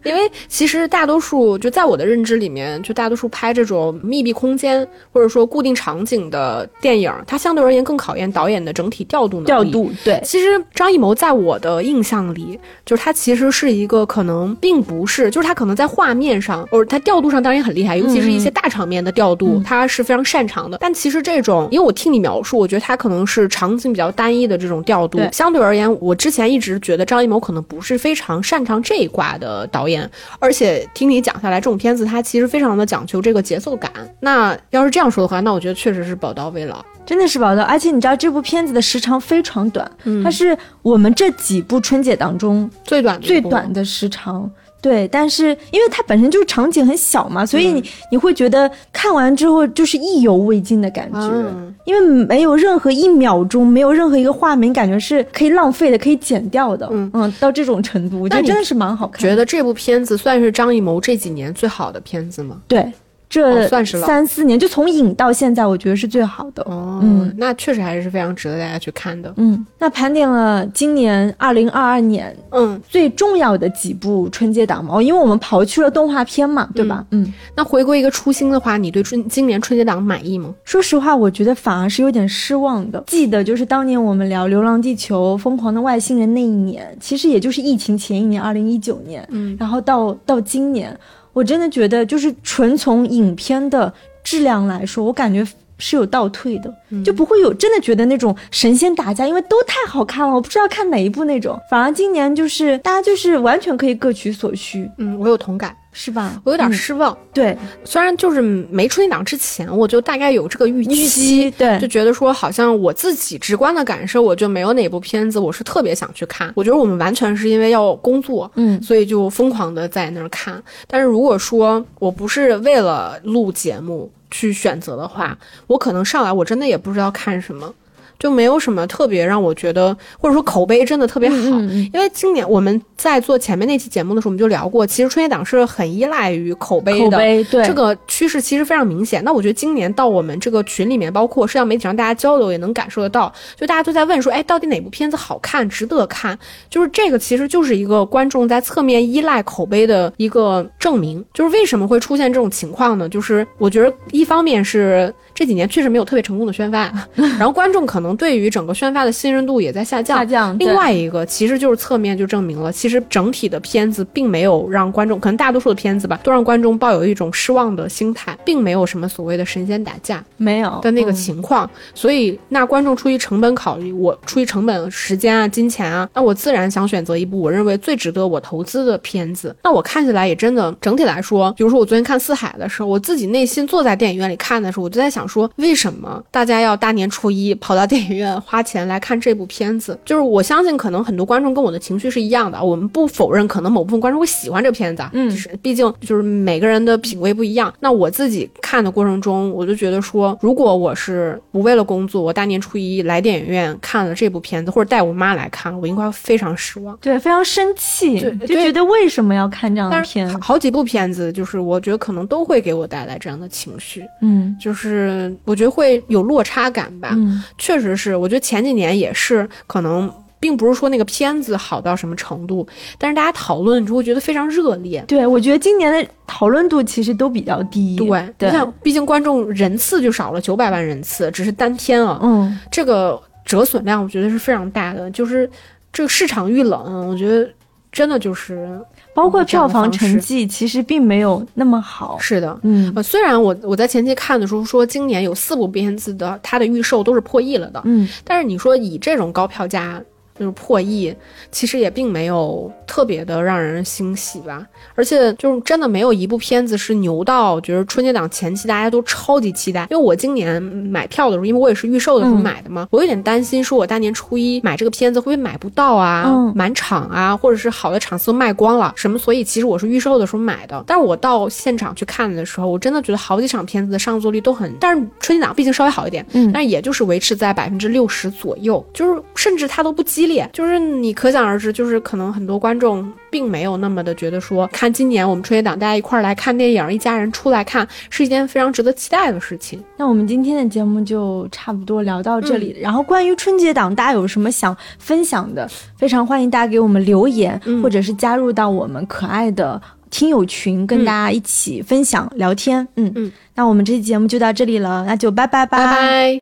[0.06, 9.46] 因为其实大多数就在我的认知里面，就大多数拍这种密闭空间或者说固定场景的电影，它相对而言更考验导演的整体调度能力。
[9.46, 20.78] 调度对，其实张艺谋在我的印象里，就是他其实是一个可能并不是，就是他可能在画面上，或者他调度上当然也很厉害，尤其是一些大场面的调度，他是非常擅长的。
[20.80, 25.30] 但其实这种，因为我听你描述，我觉得他可能是场景比较单一的这种调度对。
[25.32, 29.95] 相对而言，我之前一直觉得张艺谋可能不是非常擅长这一挂的导演，
[30.38, 33.90] 而且听你讲下来，这种片子它其实非常的讲究这个节奏感。
[34.20, 36.84] 那要是这样说的话，那我觉得确实是宝刀未老。
[37.04, 37.62] 真的是宝刀。
[37.62, 44.50] 而且你知道这部片子的时长非常短，嗯它是我们这几部春节当中最短最短的时长。
[44.86, 47.82] 对，但是因为它本身就是场景很小嘛，所以你、
[48.12, 56.88] 你会觉得看完之后就是意犹未尽的感觉，嗯因为没有任何一秒钟，没有任何一个画面感觉是可以浪费的，可以剪掉的。
[56.92, 59.20] 嗯到这种程度，我觉那你得真的是蛮好看。
[59.20, 62.58] 觉得这部片子算是张艺谋这几年最好的片子吗？
[62.68, 62.92] 对，
[63.28, 66.62] 这三四年，就从影到现在，我觉得是最好的。
[66.62, 69.32] 哦，嗯那确实还是非常值得大家去看的。
[69.36, 77.04] 嗯，那盘点了今年二零二二年嗯，最重要的几部春节档嘛，哦因为我们刨去了动画片嘛，对吧？
[77.10, 80.54] 嗯，那回归一个初心的话，你对春今年春节档满意吗？
[80.64, 83.02] 说实话，我觉得反而是有点失望的。
[83.08, 90.96] 记得就是当年我们聊《流浪地球》《疯狂的外星人》那一年，其实也就是疫情前一年，二零一九年，嗯，然后到到今年，
[91.36, 93.92] 我真的觉得就是纯从影片的
[94.24, 95.46] 质量来说，我感觉。
[95.78, 96.74] 是有倒退的，
[97.04, 101.60] 就不会有真的觉得那种神仙打架，因为都太好看了，我不知道看哪一部那种。
[101.70, 106.38] 反而今年就是大家就是完全可以各取所需，嗯，我有同感，是吧？
[106.44, 107.16] 我有点嗯失望。
[107.32, 110.84] 对虽然就是没春节档之前，我就大概有这个预。
[111.06, 116.52] 期，对就觉得说，好像我自己直观的感受，我就没有哪部片子我是特别想去看。
[116.54, 120.62] 我觉得我们完全是因为要工作，嗯所以就疯狂的在那儿看。
[120.86, 125.36] 但是如果说我不是为了录节目去选择的话，
[125.66, 127.72] 我可能上来我真的也不知道看什么。
[128.18, 131.36] 就没有什么特别让我觉得，或者说口碑真的特别好。
[131.36, 137.10] 因为今年我们在做前面那期节目的时候，我们就聊过，其实春节档是很依赖于口碑的。
[137.10, 139.22] 口碑对这个趋势其实非常明显。
[139.24, 146.38] 那我觉得今年到我们这个群里面，包括社交媒体上大家交流，也能感受得到，就大家都在问说，哎，到底哪部片子好看，值得看？
[146.70, 151.24] 就是这个其实就是一个观众在侧面依赖口碑的一个证明。
[151.34, 153.08] 就是为什么会出现这种情况呢？
[153.08, 160.16] 就是我觉得一方面是这几年确实没有特别成功的宣发， 然后观众可能对于整个宣发的信任度也在下降。
[160.16, 160.58] 下降。
[160.58, 171.68] 另外一个，其实就是侧面就证明了，其实整体的片子并没有让观众，可能大多数的片子吧，都让观众抱有一种失望的心态，并没有什么所谓的神仙打架没有的那个嗯情况。
[171.94, 179.54] 所以，那观众出于成本考虑，我出于成本、时间啊、金钱啊，那我自然想选择一部我认为最值得我投资的片子。
[179.62, 189.98] 那我看起来也真的整体来说，比如说我昨天看《四海》的时候，我自己内心坐在电影院里看的时候，我就在想说，为什么大家要大年初一跑到电影院花钱来看这部片子？
[190.04, 197.72] 就是我相信，可能很多观众跟我的情绪是一样的，我们不否认，可能某部分观众会喜欢这片子，啊，嗯就是毕竟就是每个人的品味不一样。
[197.80, 206.96] 那我自己看的过程中，我就觉得说，如果我是不为了工作，我大年初一来电影院看了这部片子，或者带我妈来看，我应该会非常失望。
[207.00, 210.36] 对，非常生气，就觉得为什么要看这样的片子？
[210.40, 217.10] 好几部片子，就是我觉得可能都会给我带来这样的情绪，嗯就是我觉得会有落差感吧。
[217.12, 222.66] 嗯，确实是，我觉得前几年也是，可能并不是说那个片子好到什么程度，
[222.98, 225.02] 但是大家讨论就会觉得非常热烈。
[225.08, 227.96] 对，我觉得今年的讨论度其实都比较低。
[227.96, 228.06] 对，
[228.38, 235.10] 对你，看，毕竟观众人次就少了九百万人次，只是单天啊，嗯，这个折损量我觉得是非常大的。
[235.10, 235.48] 就是
[235.92, 237.48] 这个市场遇冷，我觉得
[237.90, 238.78] 真的就是
[239.16, 242.18] 包括票房成绩其实并没有那么好。
[242.20, 242.56] 是的。
[242.62, 250.02] 嗯呃，虽然我我在前期看的时候说，今年有四部片子的它的预售都是破亿了的，嗯，但是你说以这种高票价
[250.38, 251.14] 那种破亿，
[251.50, 254.66] 其实也并没有特别的让人欣喜吧。
[254.94, 259.86] 而且就是真的没有一部片子是牛到觉得春节档前期大家都超级期待。
[259.90, 269.18] 因为我今年买票的时候，因为我也是预售的时候买的嘛，我有点担心说我大年初一买这个片子会不会买不到啊，满场啊，或者是好的场次都卖光了什么。
[269.18, 289.82] 所以其实我是预售的时候买的，但是我到现场去看的时候，我真的觉得好几场片子的上座率都很，但是春节档毕竟稍微好一点，嗯，但是也就是维持在百分之六十左右，就是甚至它都不激烈，就是你可想而知，就是可能很多观众并没有那么的觉得说，看今年我们春节档大家一块儿来看电影，一家人出来看是一件非常值得期待的事情。
[289.96, 299.80] 那我们今天的节目就差不多聊到这里，然后关于春节档大家有什么想分享的，非常欢迎大家给我们留言，或者是加入到我们可爱的。
[300.08, 306.34] 听友群跟大家一起分享聊天，嗯嗯，那我们这期节目就到这里了，那就拜拜拜拜。